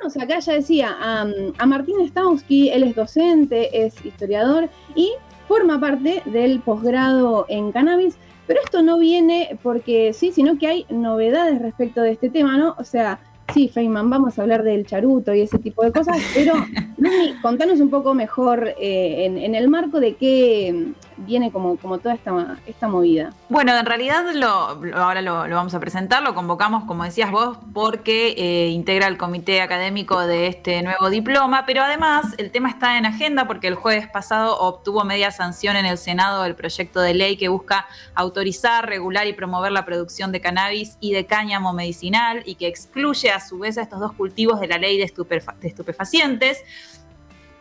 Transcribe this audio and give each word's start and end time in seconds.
tenemos 0.00 0.16
acá, 0.16 0.38
ya 0.40 0.54
decía, 0.54 0.96
a, 1.00 1.66
Martín 1.66 1.96
Stauski, 2.08 2.70
él 2.70 2.84
es 2.84 2.94
docente, 2.94 3.84
es 3.84 4.04
historiador 4.04 4.68
y 4.94 5.12
forma 5.46 5.78
parte 5.78 6.22
del 6.26 6.60
posgrado 6.60 7.44
en 7.48 7.72
cannabis, 7.72 8.16
pero 8.46 8.60
esto 8.64 8.82
no 8.82 8.98
viene 8.98 9.58
porque 9.62 10.12
sí, 10.12 10.32
sino 10.32 10.58
que 10.58 10.66
hay 10.66 10.86
novedades 10.88 11.60
respecto 11.60 12.00
de 12.00 12.12
este 12.12 12.30
tema, 12.30 12.56
¿no? 12.56 12.74
O 12.78 12.84
sea, 12.84 13.20
sí, 13.52 13.68
Feynman, 13.68 14.08
vamos 14.08 14.38
a 14.38 14.42
hablar 14.42 14.62
del 14.62 14.86
charuto 14.86 15.34
y 15.34 15.42
ese 15.42 15.58
tipo 15.58 15.84
de 15.84 15.92
cosas, 15.92 16.16
pero 16.34 16.54
contanos 17.42 17.80
un 17.80 17.90
poco 17.90 18.14
mejor 18.14 18.74
eh, 18.78 19.26
en, 19.26 19.54
el 19.54 19.68
marco 19.68 20.00
de 20.00 20.14
qué 20.14 20.92
viene 21.26 21.50
como, 21.50 21.76
como 21.76 21.98
toda 21.98 22.14
esta, 22.14 22.58
esta 22.66 22.88
movida. 22.88 23.32
Bueno, 23.48 23.76
en 23.76 23.86
realidad 23.86 24.24
lo, 24.34 24.48
ahora 24.96 25.22
lo, 25.22 25.34
vamos 25.34 25.74
a 25.74 25.80
presentar, 25.80 26.22
lo 26.22 26.34
convocamos, 26.34 26.84
como 26.84 27.04
decías 27.04 27.30
vos, 27.30 27.58
porque 27.72 28.34
eh, 28.36 28.68
integra 28.68 29.06
el 29.06 29.16
comité 29.16 29.62
académico 29.62 30.20
de 30.26 30.46
este 30.46 30.82
nuevo 30.82 31.10
diploma, 31.10 31.64
pero 31.66 31.82
además 31.82 32.34
el 32.38 32.50
tema 32.50 32.68
está 32.68 32.98
en 32.98 33.06
agenda 33.06 33.46
porque 33.46 33.68
el 33.68 33.74
jueves 33.74 34.08
pasado 34.08 34.58
obtuvo 34.58 35.04
media 35.04 35.30
sanción 35.30 35.76
en 35.76 35.86
el 35.86 35.98
Senado 35.98 36.42
del 36.42 36.54
proyecto 36.54 37.00
de 37.00 37.14
ley 37.14 37.36
que 37.36 37.48
busca 37.48 37.86
autorizar, 38.14 38.86
regular 38.86 39.26
y 39.26 39.32
promover 39.32 39.72
la 39.72 39.84
producción 39.84 40.32
de 40.32 40.40
cannabis 40.40 40.96
y 41.00 41.12
de 41.12 41.26
cáñamo 41.26 41.72
medicinal 41.72 42.42
y 42.46 42.54
que 42.54 42.66
excluye 42.66 43.30
a 43.30 43.40
su 43.40 43.58
vez 43.58 43.78
a 43.78 43.82
estos 43.82 44.00
dos 44.00 44.12
cultivos 44.12 44.60
de 44.60 44.68
la 44.68 44.78
ley 44.78 44.98
de, 44.98 45.12
de 45.60 45.68
estupefacientes. 45.68 46.58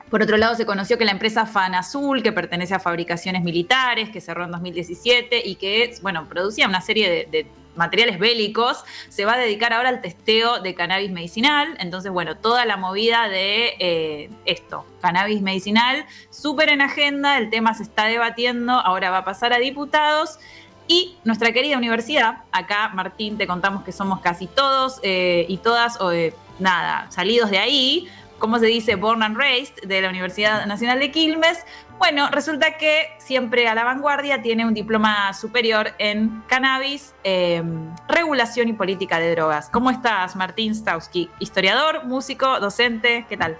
Por 0.10 0.24
otro 0.24 0.38
lado, 0.38 0.56
se 0.56 0.66
conoció 0.66 0.98
que 0.98 1.06
la 1.06 1.12
empresa 1.12 1.46
Fan 1.46 1.76
Azul, 1.76 2.24
que 2.24 2.32
pertenece 2.32 2.74
a 2.74 2.80
fabricaciones 2.80 3.44
militares, 3.44 4.10
que 4.10 4.22
cerró 4.22 4.46
en 4.46 4.52
2017 4.52 5.44
y 5.46 5.56
que, 5.56 5.96
bueno, 6.02 6.28
producía 6.28 6.68
una 6.68 6.82
serie 6.82 7.28
de, 7.30 7.48
materiales 7.76 8.20
bélicos, 8.20 8.84
se 9.08 9.24
va 9.24 9.34
a 9.34 9.38
dedicar 9.38 9.72
ahora 9.72 9.90
al 9.90 10.02
testeo 10.02 10.60
de 10.60 10.74
cannabis 10.76 11.12
medicinal. 11.12 11.78
Entonces, 11.80 12.12
bueno, 12.12 12.36
toda 12.36 12.66
la 12.66 12.76
movida 12.76 13.30
de 13.30 13.76
eh, 13.80 14.30
esto, 14.46 14.86
cannabis 15.02 15.42
medicinal, 15.42 16.06
súper 16.30 16.70
en 16.70 16.82
agenda, 16.82 17.38
el 17.38 17.50
tema 17.50 17.74
se 17.74 17.84
está 17.84 18.06
debatiendo, 18.06 18.74
ahora 18.74 19.12
va 19.12 19.20
a 19.20 19.26
pasar 19.26 19.54
a 19.54 19.60
diputados. 19.60 20.40
Y 20.88 21.16
nuestra 21.24 21.52
querida 21.52 21.78
universidad, 21.78 22.40
acá 22.52 22.90
Martín, 22.90 23.38
te 23.38 23.46
contamos 23.46 23.84
que 23.84 23.92
somos 23.92 24.22
casi 24.22 24.48
todos 24.48 25.00
eh, 25.04 25.46
y 25.48 25.58
todas, 25.58 26.00
eh, 26.12 26.34
nada, 26.58 27.06
salidos 27.12 27.52
de 27.52 27.60
ahí, 27.60 28.10
¿cómo 28.40 28.58
se 28.58 28.66
dice? 28.66 28.96
Born 28.96 29.22
and 29.22 29.38
Raised 29.38 29.76
de 29.86 30.02
la 30.02 30.10
Universidad 30.10 30.66
Nacional 30.66 31.00
de 31.00 31.12
Quilmes. 31.12 31.66
Bueno, 32.00 32.30
resulta 32.32 32.78
que 32.78 33.10
siempre 33.18 33.68
a 33.68 33.76
la 33.76 33.84
vanguardia 33.84 34.42
tiene 34.42 34.66
un 34.66 34.74
diploma 34.74 35.34
superior 35.34 35.92
en 36.00 36.42
cannabis, 36.48 37.14
em, 37.24 37.94
regulación 38.08 38.70
y 38.70 38.74
política 38.74 39.20
de 39.20 39.32
drogas. 39.32 39.70
¿Cómo 39.70 39.92
estás, 39.92 40.36
Martín 40.36 40.74
Stauski? 40.74 41.30
Historiador, 41.40 42.06
músico, 42.06 42.60
docente, 42.60 43.26
¿qué 43.28 43.38
tal? 43.38 43.58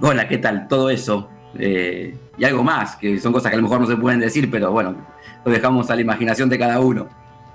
Hola, 0.00 0.28
¿qué 0.28 0.38
tal? 0.38 0.68
Todo 0.68 0.88
eso. 0.88 1.28
Eh, 1.58 2.16
y 2.38 2.44
algo 2.44 2.62
más, 2.62 2.96
que 2.96 3.18
son 3.18 3.32
cosas 3.32 3.50
que 3.50 3.56
a 3.56 3.58
lo 3.58 3.64
mejor 3.64 3.80
no 3.80 3.86
se 3.86 3.96
pueden 3.96 4.20
decir, 4.20 4.50
pero 4.50 4.70
bueno, 4.70 4.96
lo 5.44 5.52
dejamos 5.52 5.90
a 5.90 5.96
la 5.96 6.00
imaginación 6.00 6.48
de 6.48 6.58
cada 6.58 6.80
uno. 6.80 7.08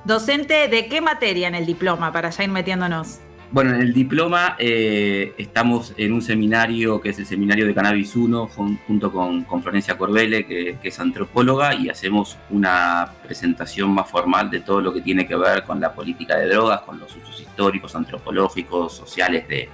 ¿Docente 0.03 0.67
de 0.67 0.87
qué 0.87 1.01
materia 1.01 1.47
en 1.47 1.55
el 1.55 1.65
diploma, 1.65 2.11
para 2.11 2.29
ya 2.29 2.43
ir 2.43 2.49
metiéndonos? 2.49 3.19
Bueno, 3.49 3.73
en 3.73 3.79
el 3.81 3.93
diploma 3.93 4.57
eh, 4.59 5.33
estamos 5.37 5.93
en 5.95 6.11
un 6.11 6.21
seminario 6.21 6.99
que 6.99 7.09
es 7.09 7.19
el 7.19 7.25
Seminario 7.25 7.65
de 7.65 7.73
Cannabis 7.73 8.13
1 8.13 8.47
junto 8.47 9.11
con, 9.11 9.45
Florencia 9.63 9.97
Corbele, 9.97 10.45
que, 10.45 10.77
es 10.83 10.99
antropóloga, 10.99 11.73
y 11.73 11.87
hacemos 11.87 12.37
una 12.49 13.09
presentación 13.23 13.91
más 13.91 14.09
formal 14.09 14.49
de 14.49 14.59
todo 14.59 14.81
lo 14.81 14.93
que 14.93 14.99
tiene 14.99 15.25
que 15.25 15.35
ver 15.37 15.63
con 15.63 15.79
la 15.79 15.93
política 15.93 16.35
de 16.37 16.49
drogas, 16.49 16.81
con 16.81 16.99
los 16.99 17.15
usos 17.15 17.39
históricos, 17.39 17.95
antropológicos, 17.95 18.93
sociales 18.93 19.47
de, 19.47 19.69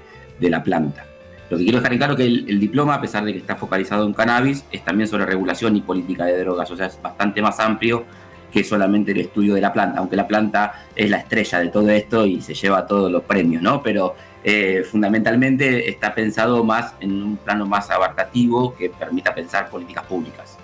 la 0.49 0.61
planta. 0.61 1.05
Lo 1.49 1.57
que 1.57 1.63
quiero 1.63 1.79
dejar 1.79 1.93
en 1.93 1.97
claro 1.97 2.15
que 2.15 2.25
el, 2.25 2.45
el, 2.47 2.59
diploma, 2.59 2.95
a 2.95 3.01
pesar 3.01 3.23
de 3.23 3.31
que 3.31 3.39
está 3.39 3.55
focalizado 3.55 4.05
en 4.05 4.13
cannabis, 4.13 4.65
es 4.71 4.83
también 4.83 5.07
sobre 5.07 5.25
regulación 5.25 5.75
y 5.77 5.81
política 5.81 6.25
de 6.25 6.37
drogas, 6.39 6.69
o 6.69 6.77
sea, 6.77 6.87
es 6.87 7.01
bastante 7.01 7.41
más 7.41 7.59
amplio 7.59 8.05
que 8.53 8.63
solamente 8.63 9.11
el 9.11 9.21
estudio 9.21 9.55
de 9.55 9.61
la 9.61 9.73
planta, 9.73 9.99
aunque 9.99 10.15
la 10.15 10.27
planta 10.27 10.85
es 10.95 11.09
la 11.09 11.17
estrella 11.17 11.59
de 11.59 11.69
todo 11.69 11.89
esto 11.89 12.25
y 12.25 12.39
se 12.39 12.53
lleva 12.53 12.85
todos 12.85 13.11
los 13.11 13.23
premios, 13.23 13.63
¿no? 13.63 13.81
Pero 13.81 14.15
eh, 14.43 14.83
fundamentalmente 14.89 15.89
está 15.89 16.13
pensado 16.13 16.63
más 16.63 16.93
en 16.99 17.23
un 17.23 17.37
plano 17.37 17.65
más 17.65 17.89
abarcativo 17.89 18.75
que 18.75 18.91
permita 18.91 19.33
pensar 19.33 19.69
políticas 19.69 20.05
públicas. 20.05 20.57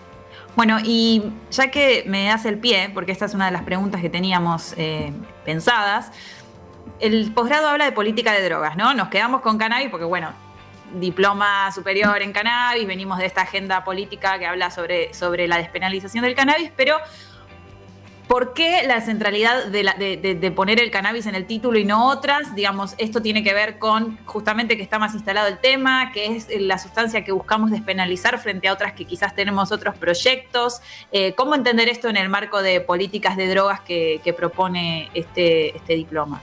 Bueno, 0.55 0.77
y 0.83 1.31
ya 1.49 1.71
que 1.71 2.03
me 2.05 2.29
hace 2.29 2.49
el 2.49 2.59
pie, 2.59 2.91
porque 2.93 3.11
esta 3.11 3.25
es 3.25 3.33
una 3.33 3.45
de 3.47 3.51
las 3.51 3.63
preguntas 3.63 4.01
que 4.01 4.09
teníamos 4.09 4.75
eh, 4.77 5.11
pensadas, 5.43 6.11
el 6.99 7.31
posgrado 7.33 7.69
habla 7.69 7.85
de 7.85 7.91
política 7.91 8.33
de 8.33 8.43
drogas, 8.43 8.75
¿no? 8.75 8.93
Nos 8.93 9.07
quedamos 9.07 9.41
con 9.41 9.57
cannabis 9.57 9.89
porque, 9.89 10.05
bueno, 10.05 10.31
diploma 10.93 11.71
superior 11.71 12.21
en 12.21 12.33
cannabis, 12.33 12.85
venimos 12.85 13.17
de 13.17 13.25
esta 13.25 13.41
agenda 13.41 13.83
política 13.83 14.37
que 14.37 14.45
habla 14.45 14.69
sobre, 14.69 15.13
sobre 15.13 15.47
la 15.47 15.57
despenalización 15.57 16.23
del 16.23 16.35
cannabis, 16.35 16.71
pero 16.75 16.97
¿Por 18.29 18.53
qué 18.53 18.83
la 18.85 19.01
centralidad 19.01 19.65
de, 19.65 20.51
poner 20.55 20.79
el 20.79 20.91
cannabis 20.91 21.25
en 21.25 21.33
el 21.33 21.47
título 21.47 21.79
y 21.79 21.83
no 21.83 22.09
otras? 22.09 22.53
Digamos, 22.53 22.93
esto 22.99 23.23
tiene 23.23 23.43
que 23.43 23.55
ver 23.55 23.79
con 23.79 24.19
justamente 24.25 24.77
que 24.77 24.83
está 24.83 24.99
más 24.99 25.15
instalado 25.15 25.47
el 25.47 25.57
tema, 25.57 26.11
que 26.11 26.35
es 26.35 26.47
la 26.59 26.77
sustancia 26.77 27.23
que 27.23 27.31
buscamos 27.31 27.71
despenalizar 27.71 28.37
frente 28.37 28.67
a 28.67 28.73
otras 28.73 28.93
que 28.93 29.05
quizás 29.05 29.33
tenemos 29.33 29.71
otros 29.71 29.97
proyectos. 29.97 30.79
Eh, 31.11 31.33
¿Cómo 31.33 31.55
entender 31.55 31.89
esto 31.89 32.07
en 32.07 32.17
el 32.17 32.29
marco 32.29 32.61
de 32.61 32.81
políticas 32.81 33.35
de 33.35 33.47
drogas 33.47 33.81
que, 33.81 34.21
propone 34.37 35.09
este, 35.15 35.75
este 35.75 35.95
diploma? 35.95 36.39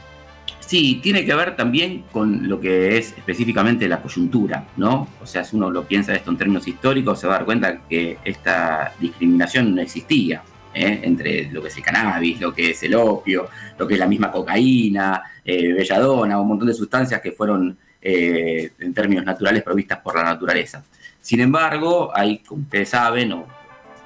Sí, 0.59 0.99
tiene 1.01 1.25
que 1.25 1.37
ver 1.37 1.55
también 1.55 2.03
con 2.11 2.49
lo 2.49 2.59
que 2.59 2.99
es 2.99 3.15
específicamente 3.17 3.87
la 3.87 4.03
coyuntura, 4.03 4.67
¿no? 4.77 5.07
O 5.23 5.27
sea, 5.27 5.45
si 5.45 5.55
uno 5.55 5.71
lo 5.71 5.85
piensa 5.85 6.17
esto 6.17 6.33
en 6.33 6.37
términos 6.37 6.67
históricos, 6.67 7.21
se 7.21 7.29
va 7.29 7.35
a 7.35 7.37
dar 7.37 7.47
cuenta 7.47 7.83
que 7.89 8.19
esta 8.25 8.93
discriminación 8.99 9.73
no 9.73 9.83
existía. 9.83 10.43
¿Eh? 10.77 11.01
entre 11.03 11.51
lo 11.51 11.63
que 11.63 11.69
es 11.69 11.77
el 11.77 11.83
cannabis, 11.83 12.41
lo 12.41 12.53
que 12.53 12.71
es 12.71 12.83
el 12.83 12.95
opio, 12.95 13.49
lo 13.79 13.87
que 13.87 13.95
es 13.95 14.01
la 14.01 14.07
misma 14.07 14.31
cocaína, 14.31 15.23
eh, 15.45 15.73
belladona, 15.73 16.39
un 16.39 16.49
montón 16.49 16.69
de 16.69 16.75
sustancias 16.75 17.21
que 17.21 17.33
fueron 17.33 17.77
eh, 18.01 18.73
en 18.79 18.95
términos 18.95 19.25
naturales 19.25 19.63
provistas 19.63 19.99
por 20.01 20.17
la 20.17 20.25
naturaleza. 20.25 20.85
Sin 21.21 21.41
embargo, 21.41 22.13
hay, 22.15 22.39
como 22.39 22.63
ustedes 22.63 22.91
saben, 22.91 23.33
o 23.33 23.47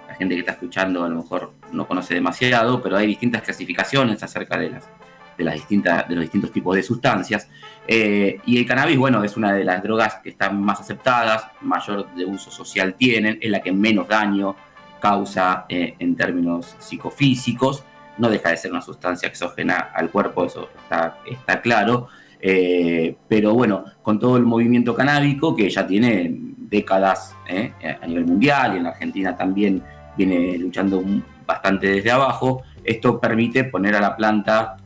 la 0.09 0.14
gente 0.14 0.34
que 0.34 0.41
está 0.41 0.53
escuchando 0.53 1.04
a 1.04 1.09
lo 1.09 1.16
mejor 1.16 1.53
no 1.72 1.86
conoce 1.86 2.14
demasiado, 2.14 2.80
pero 2.80 2.97
hay 2.97 3.06
distintas 3.06 3.42
clasificaciones 3.42 4.22
acerca 4.22 4.56
de 4.56 4.70
las, 4.70 4.88
de 5.36 5.44
las 5.44 5.54
distintas, 5.54 6.09
de 6.09 6.14
los 6.14 6.22
distintos 6.22 6.53
tipos 6.53 6.76
de 6.76 6.82
sustancias. 6.82 7.48
y 7.86 8.59
el 8.59 8.66
cannabis, 8.66 8.97
bueno, 8.97 9.25
es 9.25 9.36
una 9.36 9.53
de 9.53 9.64
las 9.64 9.82
drogas 9.82 10.20
que 10.22 10.30
están 10.30 10.62
más 10.62 10.80
aceptadas, 10.80 11.48
mayor 11.60 12.14
de 12.14 12.25
uso 12.25 12.50
social 12.50 12.94
tienen, 12.94 13.38
es 13.41 13.50
la 13.50 13.60
que 13.60 13.72
menos 13.72 14.06
daño 14.06 14.54
causa 15.00 15.65
eh, 15.69 15.94
en 15.99 16.15
términos 16.15 16.77
psicofísicos, 16.78 17.84
no 18.19 18.28
deja 18.28 18.50
de 18.50 18.56
ser 18.56 18.71
una 18.71 18.83
sustancia 18.83 19.28
exógena 19.28 19.91
al 19.94 20.11
cuerpo, 20.11 20.44
eso 20.44 20.69
está, 20.83 21.61
claro, 21.62 22.09
eh, 22.41 23.16
pero 23.27 23.55
bueno, 23.55 23.84
con 24.03 24.19
todo 24.19 24.37
el 24.37 24.44
movimiento 24.44 24.94
canábico 24.94 25.56
que 25.56 25.69
ya 25.69 25.87
tiene 25.87 26.31
décadas 26.56 27.34
eh, 27.49 27.72
a 28.00 28.06
nivel 28.06 28.27
mundial 28.27 28.75
y 28.75 28.78
en 28.78 28.87
Argentina 28.87 29.37
también 29.37 29.83
viene 30.16 30.56
luchando 30.59 31.03
bastante 31.47 31.89
desde 31.89 32.10
abajo, 32.10 32.62
esto 32.84 33.21
permite 33.21 33.65
poner 33.65 33.97
a 33.97 34.00
la 34.00 34.16
planta 34.16 34.77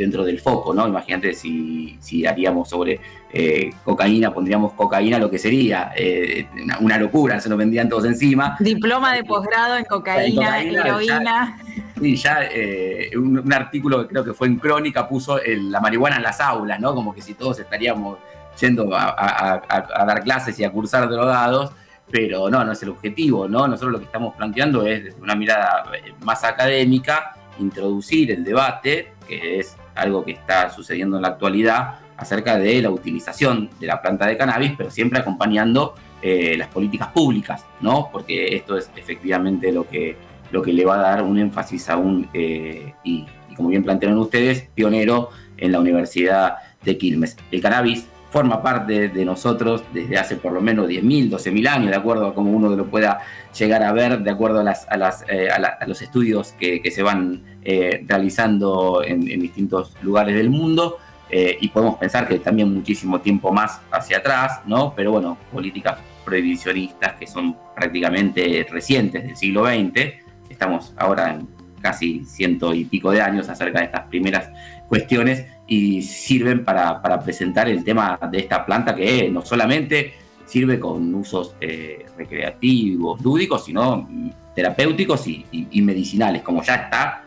dentro 0.00 0.24
del 0.24 0.40
foco, 0.40 0.72
¿no? 0.72 0.88
Imagínate 0.88 1.34
si, 1.34 1.98
si 2.00 2.24
haríamos 2.24 2.70
sobre 2.70 3.00
eh, 3.32 3.70
cocaína, 3.84 4.32
pondríamos 4.32 4.72
cocaína, 4.72 5.18
lo 5.18 5.30
que 5.30 5.38
sería 5.38 5.92
eh, 5.94 6.46
una, 6.80 6.98
locura, 6.98 7.38
se 7.38 7.50
nos 7.50 7.58
vendían 7.58 7.88
todos 7.88 8.06
encima. 8.06 8.56
Diploma 8.60 9.12
de 9.12 9.24
posgrado 9.24 9.76
en 9.76 9.84
cocaína, 9.84 10.62
heroína. 10.62 11.58
sí, 12.00 12.16
ya 12.16 12.40
eh, 12.50 13.10
un, 13.14 13.52
artículo 13.52 14.00
que 14.00 14.08
creo 14.08 14.24
que 14.24 14.32
fue 14.32 14.46
en 14.46 14.56
Crónica 14.56 15.06
puso 15.06 15.38
la 15.44 15.80
marihuana 15.80 16.16
en 16.16 16.22
las 16.22 16.40
aulas, 16.40 16.80
¿no? 16.80 16.94
Como 16.94 17.14
que 17.14 17.20
si 17.20 17.34
todos 17.34 17.58
estaríamos 17.60 18.18
yendo 18.58 18.88
a, 18.94 19.62
dar 20.06 20.22
clases 20.22 20.58
y 20.58 20.64
a 20.64 20.72
cursar 20.72 21.10
drogados, 21.10 21.72
pero 22.10 22.48
no, 22.48 22.64
no 22.64 22.72
es 22.72 22.82
el 22.82 22.88
objetivo, 22.88 23.46
¿no? 23.48 23.68
Nosotros 23.68 23.92
lo 23.92 23.98
que 23.98 24.06
estamos 24.06 24.34
planteando 24.34 24.86
es 24.86 25.04
desde 25.04 25.20
una 25.20 25.34
mirada 25.34 25.84
más 26.22 26.42
académica, 26.42 27.36
introducir 27.58 28.30
el 28.30 28.42
debate, 28.44 29.12
que 29.30 29.60
es 29.60 29.76
algo 29.94 30.24
que 30.24 30.32
está 30.32 30.70
sucediendo 30.70 31.16
en 31.16 31.22
la 31.22 31.28
actualidad 31.28 32.00
acerca 32.16 32.58
de 32.58 32.82
la 32.82 32.90
utilización 32.90 33.70
de 33.78 33.86
la 33.86 34.02
planta 34.02 34.26
de 34.26 34.36
cannabis, 34.36 34.72
pero 34.76 34.90
siempre 34.90 35.20
acompañando 35.20 35.94
eh, 36.20 36.56
las 36.58 36.68
políticas 36.68 37.08
públicas, 37.08 37.64
¿no? 37.80 38.10
Porque 38.12 38.56
esto 38.56 38.76
es 38.76 38.90
efectivamente 38.96 39.72
lo 39.72 39.88
que, 39.88 40.16
lo 40.50 40.60
que 40.60 40.72
le 40.72 40.84
va 40.84 40.96
a 40.96 40.98
dar 40.98 41.22
un 41.22 41.38
énfasis 41.38 41.88
aún, 41.88 42.28
eh, 42.34 42.92
y, 43.04 43.24
y, 43.48 43.54
como 43.54 43.68
bien 43.68 43.84
plantearon 43.84 44.18
ustedes, 44.18 44.68
pionero 44.74 45.30
en 45.56 45.72
la 45.72 45.80
Universidad 45.80 46.56
de 46.82 46.98
Quilmes. 46.98 47.36
El 47.50 47.62
cannabis 47.62 48.06
forma 48.30 48.62
parte 48.62 49.08
de 49.08 49.24
nosotros 49.24 49.82
desde 49.92 50.16
hace 50.16 50.36
por 50.36 50.52
lo 50.52 50.60
menos 50.60 50.88
10.000, 50.88 51.30
12.000 51.30 51.68
años, 51.68 51.90
de 51.90 51.96
acuerdo 51.96 52.28
a 52.28 52.34
cómo 52.34 52.50
uno 52.52 52.74
lo 52.74 52.86
pueda 52.86 53.18
llegar 53.58 53.82
a 53.82 53.92
ver, 53.92 54.20
de 54.20 54.30
acuerdo 54.30 54.60
a, 54.60 54.62
las, 54.62 54.86
a, 54.88 54.96
las, 54.96 55.24
eh, 55.28 55.48
a, 55.50 55.86
los 55.86 56.00
estudios 56.00 56.52
que, 56.52 56.88
se 56.90 57.02
van 57.02 57.42
eh, 57.62 58.04
realizando 58.06 59.02
en, 59.04 59.20
distintos 59.24 59.96
lugares 60.02 60.34
del 60.34 60.50
mundo. 60.50 60.98
eh, 61.32 61.58
y 61.60 61.68
podemos 61.68 61.96
pensar 61.96 62.26
que 62.26 62.40
también 62.40 62.74
muchísimo 62.74 63.20
tiempo 63.20 63.52
más 63.52 63.80
hacia 63.92 64.18
atrás, 64.18 64.62
¿no? 64.66 64.94
Pero 64.96 65.12
bueno, 65.12 65.38
políticas 65.52 65.98
prohibicionistas 66.24 67.14
que 67.14 67.26
son 67.26 67.56
prácticamente 67.76 68.66
recientes 68.68 69.22
del 69.24 69.36
siglo 69.36 69.64
XX, 69.64 70.12
estamos 70.48 70.92
ahora 70.96 71.34
en 71.34 71.48
casi 71.80 72.24
ciento 72.24 72.74
y 72.74 72.84
pico 72.84 73.10
de 73.10 73.22
años 73.22 73.48
acerca 73.48 73.78
de 73.78 73.86
estas 73.86 74.02
primeras 74.08 74.50
cuestiones 74.88 75.46
y 75.70 76.02
sirven 76.02 76.64
para, 76.64 77.00
presentar 77.22 77.68
el 77.68 77.84
tema 77.84 78.18
de 78.28 78.38
esta 78.40 78.66
planta 78.66 78.92
que 78.92 79.30
no 79.30 79.42
solamente 79.42 80.14
sirve 80.44 80.80
con 80.80 81.14
usos 81.14 81.54
eh, 81.60 82.06
recreativos, 82.18 83.22
lúdicos, 83.22 83.64
sino 83.64 84.08
terapéuticos 84.52 85.28
y, 85.28 85.80
medicinales, 85.80 86.42
como 86.42 86.60
ya 86.64 86.74
está 86.74 87.24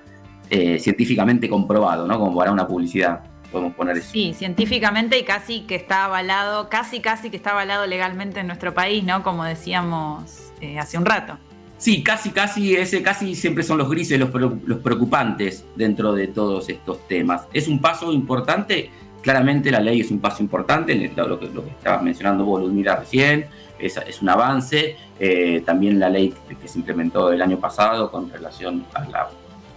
eh, 0.49 0.77
científicamente 0.77 1.47
comprobado, 1.47 2.05
¿no? 2.05 2.19
Como 2.19 2.37
para 2.37 2.51
una 2.51 2.67
publicidad 2.67 3.21
podemos 3.49 3.75
poner. 3.75 4.01
Sí, 4.01 4.33
científicamente 4.33 5.17
y 5.17 5.23
casi 5.23 5.61
que 5.61 5.75
está 5.75 6.03
avalado, 6.03 6.67
casi 6.67 6.99
casi 6.99 7.29
que 7.29 7.37
está 7.37 7.51
avalado 7.51 7.87
legalmente 7.87 8.41
en 8.41 8.47
nuestro 8.47 8.73
país, 8.73 9.05
¿no? 9.05 9.23
Como 9.23 9.45
decíamos 9.45 10.51
eh, 10.59 10.77
hace 10.77 10.97
un 10.97 11.05
rato. 11.05 11.37
Sí, 11.83 12.01
casi, 12.01 12.29
casi, 12.29 12.77
ese 12.77 13.03
casi 13.03 13.35
siempre 13.35 13.61
son 13.61 13.77
los 13.77 13.89
grises, 13.89 14.17
los, 14.17 14.33
los 14.33 14.79
preocupantes 14.79 15.65
dentro 15.75 16.13
de 16.13 16.27
todos 16.27 16.69
estos 16.69 17.05
temas. 17.09 17.41
Es 17.51 17.67
un 17.67 17.81
paso 17.81 18.13
importante, 18.13 18.89
claramente 19.21 19.69
la 19.69 19.81
ley 19.81 19.99
es 19.99 20.09
un 20.09 20.21
paso 20.21 20.41
importante, 20.41 20.95
lo 21.13 21.37
que, 21.37 21.49
lo 21.49 21.61
que 21.65 21.71
estabas 21.71 22.01
mencionando 22.01 22.45
vos, 22.45 22.61
Ludmila, 22.61 22.95
recién, 22.95 23.47
es, 23.77 24.21
un 24.21 24.29
avance. 24.29 24.95
Eh, 25.19 25.61
también 25.65 25.99
la 25.99 26.09
ley 26.09 26.33
que 26.61 26.69
se 26.69 26.79
implementó 26.79 27.33
el 27.33 27.41
año 27.41 27.59
pasado 27.59 28.09
con 28.09 28.29
relación 28.29 28.85
a 28.93 29.03
la 29.09 29.27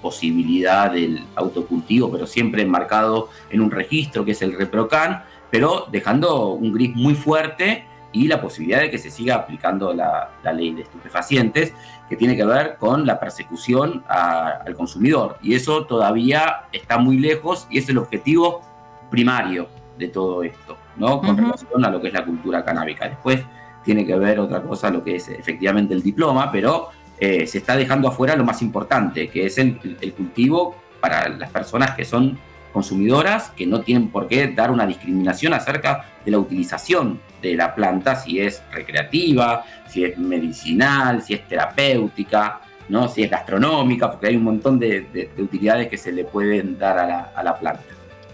posibilidad 0.00 0.92
del 0.92 1.24
autocultivo, 1.34 2.08
pero 2.12 2.28
siempre 2.28 2.62
enmarcado 2.62 3.30
en 3.50 3.60
un 3.60 3.72
registro 3.72 4.24
que 4.24 4.30
es 4.30 4.42
el 4.42 4.56
ReproCan, 4.56 5.24
pero 5.50 5.88
dejando 5.90 6.50
un 6.50 6.72
gris 6.72 6.94
muy 6.94 7.14
fuerte 7.14 7.84
y 8.12 8.28
la 8.28 8.40
posibilidad 8.40 8.80
de 8.80 8.90
que 8.90 8.98
se 8.98 9.10
siga 9.10 9.34
aplicando 9.34 9.92
la, 9.92 10.30
ley 10.54 10.74
de 10.74 10.82
estupefacientes, 10.82 11.74
que 12.08 12.16
tiene 12.16 12.36
que 12.36 12.44
ver 12.44 12.76
con 12.76 13.06
la 13.06 13.18
persecución 13.18 14.04
al 14.08 14.74
consumidor. 14.74 15.38
Y 15.42 15.54
eso 15.54 15.84
todavía 15.86 16.66
está 16.72 16.98
muy 16.98 17.18
lejos 17.18 17.66
y 17.70 17.78
es 17.78 17.88
el 17.88 17.98
objetivo 17.98 18.62
primario 19.10 19.68
de 19.98 20.08
todo 20.08 20.42
esto, 20.42 20.76
¿no? 20.96 21.20
Con 21.20 21.36
relación 21.36 21.84
a 21.84 21.90
lo 21.90 22.00
que 22.00 22.08
es 22.08 22.14
la 22.14 22.24
cultura 22.24 22.64
canábica. 22.64 23.08
Después 23.08 23.44
tiene 23.84 24.06
que 24.06 24.16
ver 24.16 24.38
otra 24.40 24.62
cosa, 24.62 24.90
lo 24.90 25.02
que 25.02 25.16
es 25.16 25.28
efectivamente 25.28 25.94
el 25.94 26.02
diploma, 26.02 26.50
pero 26.50 26.88
eh, 27.18 27.46
se 27.46 27.58
está 27.58 27.76
dejando 27.76 28.08
afuera 28.08 28.36
lo 28.36 28.44
más 28.44 28.62
importante, 28.62 29.28
que 29.28 29.46
es 29.46 29.58
el 29.58 29.78
cultivo 30.16 30.76
para 31.00 31.28
las 31.28 31.50
personas 31.50 31.94
que 31.94 32.04
son 32.04 32.38
consumidoras 32.76 33.48
que 33.56 33.64
no 33.64 33.80
tienen 33.80 34.10
por 34.10 34.28
qué 34.28 34.48
dar 34.48 34.70
una 34.70 34.86
discriminación 34.86 35.54
acerca 35.54 36.04
de 36.26 36.30
la 36.30 36.38
utilización 36.38 37.18
de 37.40 37.54
la 37.54 37.74
planta, 37.74 38.16
si 38.16 38.38
es 38.38 38.62
recreativa, 38.70 39.64
si 39.88 40.04
es 40.04 40.18
medicinal, 40.18 41.22
si 41.22 41.32
es 41.32 41.48
terapéutica, 41.48 42.60
¿no? 42.90 43.08
si 43.08 43.22
es 43.22 43.30
gastronómica, 43.30 44.10
porque 44.10 44.26
hay 44.26 44.36
un 44.36 44.44
montón 44.44 44.78
de, 44.78 45.30
utilidades 45.38 45.88
que 45.88 45.96
se 45.96 46.12
le 46.12 46.24
pueden 46.24 46.78
dar 46.78 46.98
a 46.98 47.42
la, 47.42 47.58
planta. 47.58 47.82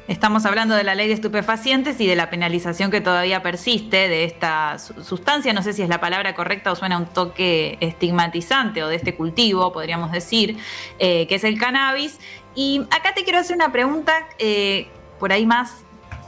Estamos 0.08 0.44
hablando 0.44 0.74
de 0.74 0.82
la 0.82 0.96
ley 0.96 1.06
de 1.06 1.14
estupefacientes 1.14 2.00
y 2.00 2.08
de 2.08 2.16
la 2.16 2.28
penalización 2.28 2.90
que 2.90 3.00
todavía 3.00 3.44
persiste 3.44 4.08
de 4.08 4.24
esta 4.24 4.76
sustancia, 4.80 5.52
no 5.52 5.62
sé 5.62 5.72
si 5.72 5.82
es 5.82 5.88
la 5.88 6.00
palabra 6.00 6.34
correcta 6.34 6.72
o 6.72 6.74
suena 6.74 6.98
un 6.98 7.06
toque 7.06 7.78
estigmatizante 7.80 8.82
o 8.82 8.88
de 8.88 8.96
este 8.96 9.14
cultivo, 9.14 9.72
podríamos 9.72 10.10
decir, 10.10 10.56
eh, 10.98 11.28
que 11.28 11.36
es 11.36 11.44
el 11.44 11.60
cannabis. 11.60 12.18
Y 12.54 12.86
acá 12.90 13.14
te 13.14 13.24
quiero 13.24 13.38
hacer 13.38 13.56
una 13.56 13.72
pregunta 13.72 14.12
eh, 14.38 14.88
por 15.18 15.32
ahí 15.32 15.46
más 15.46 15.84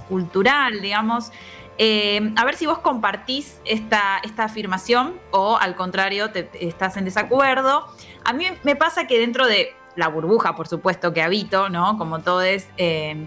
cultural, 0.08 0.80
digamos. 0.80 1.30
Eh, 1.76 2.32
a 2.36 2.44
ver 2.44 2.54
si 2.54 2.66
vos 2.66 2.78
compartís 2.78 3.60
esta, 3.64 4.18
esta 4.22 4.44
afirmación 4.44 5.14
o 5.32 5.56
al 5.56 5.74
contrario 5.74 6.30
te, 6.30 6.48
estás 6.60 6.96
en 6.96 7.04
desacuerdo. 7.04 7.86
A 8.24 8.32
mí 8.32 8.46
me 8.62 8.76
pasa 8.76 9.06
que 9.06 9.18
dentro 9.18 9.46
de 9.46 9.74
la 9.96 10.08
burbuja, 10.08 10.54
por 10.54 10.68
supuesto, 10.68 11.12
que 11.12 11.22
habito, 11.22 11.68
¿no? 11.68 11.98
Como 11.98 12.20
todo 12.20 12.42
es 12.42 12.68
eh, 12.76 13.26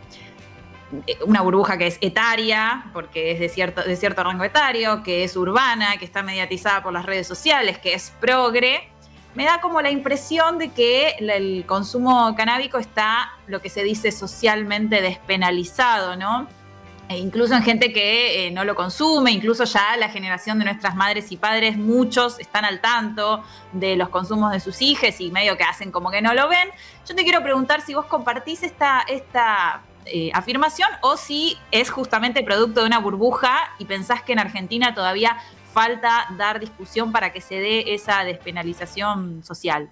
una 1.26 1.42
burbuja 1.42 1.78
que 1.78 1.88
es 1.88 1.98
etaria, 2.02 2.86
porque 2.94 3.32
es 3.32 3.40
de 3.40 3.50
cierto, 3.50 3.84
de 3.84 3.96
cierto 3.96 4.24
rango 4.24 4.44
etario, 4.44 5.04
que 5.04 5.24
es 5.24 5.36
urbana, 5.36 5.98
que 5.98 6.06
está 6.06 6.24
mediatizada 6.24 6.84
por 6.84 6.94
las 6.94 7.06
redes 7.06 7.28
sociales, 7.28 7.78
que 7.78 7.94
es 7.94 8.14
progre, 8.22 8.90
me 9.36 9.46
da 9.46 9.62
como 9.62 9.82
la 9.82 9.92
impresión 9.92 10.58
de 10.58 10.70
que 10.70 11.16
el 11.20 11.66
consumo 11.66 12.34
canábico 12.36 12.78
está 12.78 13.34
lo 13.48 13.62
que 13.62 13.70
se 13.70 13.84
dice 13.84 14.12
socialmente 14.12 15.02
despenalizado, 15.02 16.16
¿no? 16.16 16.48
E 17.10 17.18
incluso 17.18 17.56
en 17.56 17.64
gente 17.64 17.94
que 17.94 18.48
eh, 18.48 18.52
no 18.52 18.66
lo 18.66 18.76
consume, 18.76 19.32
incluso 19.32 19.64
ya 19.64 19.96
la 19.98 20.10
generación 20.10 20.60
de 20.60 20.66
nuestras 20.66 20.94
madres 20.96 21.32
y 21.32 21.38
padres, 21.38 21.78
muchos 21.78 22.38
están 22.40 22.66
al 22.66 22.82
tanto 22.82 23.44
de 23.72 23.96
los 23.96 24.10
consumos 24.10 24.52
de 24.52 24.60
sus 24.60 24.82
hijos 24.82 25.22
y 25.22 25.32
medio 25.32 25.56
que 25.56 25.64
hacen 25.64 25.92
como 25.92 26.12
que 26.12 26.22
no 26.22 26.34
lo 26.34 26.50
ven. 26.50 26.70
Yo 27.08 27.16
te 27.16 27.24
quiero 27.24 27.42
preguntar 27.42 27.82
si 27.82 27.94
vos 27.94 28.08
compartís 28.08 28.62
esta, 28.64 29.06
esta 29.08 29.84
eh, 30.06 30.32
afirmación 30.34 30.90
o 31.02 31.16
si 31.16 31.58
es 31.72 31.90
justamente 31.90 32.44
producto 32.44 32.82
de 32.82 32.88
una 32.88 33.00
burbuja 33.00 33.72
y 33.80 33.86
pensás 33.86 34.22
que 34.22 34.34
en 34.34 34.40
Argentina 34.40 34.94
todavía 34.94 35.38
falta 35.78 36.26
dar 36.36 36.60
discusión 36.60 37.12
para 37.12 37.32
que 37.32 37.40
se 37.40 37.54
dé 37.54 37.94
esa 37.94 38.24
despenalización 38.24 39.44
social. 39.44 39.92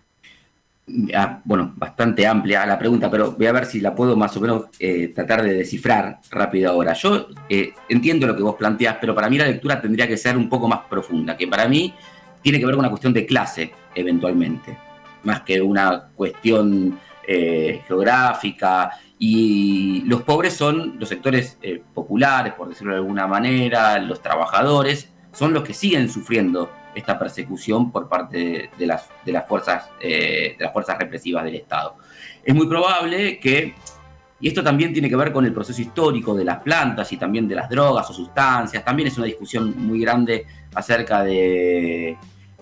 Ah, 1.13 1.41
bueno, 1.45 1.73
bastante 1.75 2.25
amplia 2.25 2.65
la 2.65 2.79
pregunta, 2.79 3.11
pero 3.11 3.33
voy 3.33 3.45
a 3.45 3.51
ver 3.51 3.67
si 3.67 3.79
la 3.81 3.93
puedo 3.93 4.15
más 4.15 4.35
o 4.35 4.41
menos 4.41 4.65
eh, 4.79 5.09
tratar 5.09 5.43
de 5.43 5.53
descifrar 5.53 6.21
rápido 6.31 6.71
ahora. 6.71 6.93
Yo 6.93 7.27
eh, 7.47 7.73
entiendo 7.87 8.25
lo 8.25 8.35
que 8.35 8.41
vos 8.41 8.55
planteás, 8.55 8.97
pero 8.99 9.13
para 9.13 9.29
mí 9.29 9.37
la 9.37 9.45
lectura 9.45 9.79
tendría 9.79 10.07
que 10.07 10.17
ser 10.17 10.35
un 10.35 10.49
poco 10.49 10.67
más 10.67 10.79
profunda, 10.89 11.37
que 11.37 11.47
para 11.47 11.67
mí 11.67 11.93
tiene 12.41 12.57
que 12.57 12.65
ver 12.65 12.73
con 12.73 12.79
una 12.79 12.89
cuestión 12.89 13.13
de 13.13 13.27
clase, 13.27 13.71
eventualmente, 13.93 14.75
más 15.21 15.41
que 15.41 15.61
una 15.61 16.07
cuestión 16.15 16.99
eh, 17.27 17.83
geográfica. 17.87 18.89
Y 19.19 20.01
los 20.07 20.23
pobres 20.23 20.53
son 20.53 20.95
los 20.97 21.07
sectores 21.07 21.59
populares, 21.93 22.53
por 22.53 22.69
decirlo 22.69 22.93
de 22.93 22.99
alguna 22.99 23.27
manera, 23.27 23.99
los 23.99 24.19
trabajadores, 24.19 25.14
son 25.35 25.53
los 25.53 25.63
que 25.63 25.73
siguen 25.73 26.09
sufriendo 26.09 26.71
esta 26.95 27.19
persecución 27.19 27.91
por 27.91 28.07
parte 28.07 28.69
de, 28.77 28.87
las, 28.87 29.09
de, 29.25 29.33
las, 29.33 29.45
fuerzas, 29.47 29.89
eh, 29.99 30.55
de 30.57 30.63
las 30.63 30.71
fuerzas 30.71 30.97
represivas 30.97 31.43
del 31.43 31.55
Estado. 31.55 31.97
Es 32.41 32.55
muy 32.55 32.67
probable 32.67 33.37
que, 33.37 33.75
y 34.39 34.47
esto 34.47 34.63
también 34.63 34.93
tiene 34.93 35.09
que 35.09 35.15
ver 35.17 35.33
con 35.33 35.45
el 35.45 35.51
proceso 35.51 35.81
histórico 35.81 36.33
de 36.33 36.45
las 36.45 36.59
plantas 36.59 37.11
y 37.11 37.17
también 37.17 37.49
de 37.49 37.55
las 37.55 37.69
drogas 37.69 38.09
o 38.09 38.13
sustancias, 38.13 38.85
también 38.85 39.09
es 39.09 39.17
una 39.17 39.25
discusión 39.25 39.75
muy 39.77 39.99
grande 39.99 40.45
acerca 40.73 41.21
de, 41.21 42.17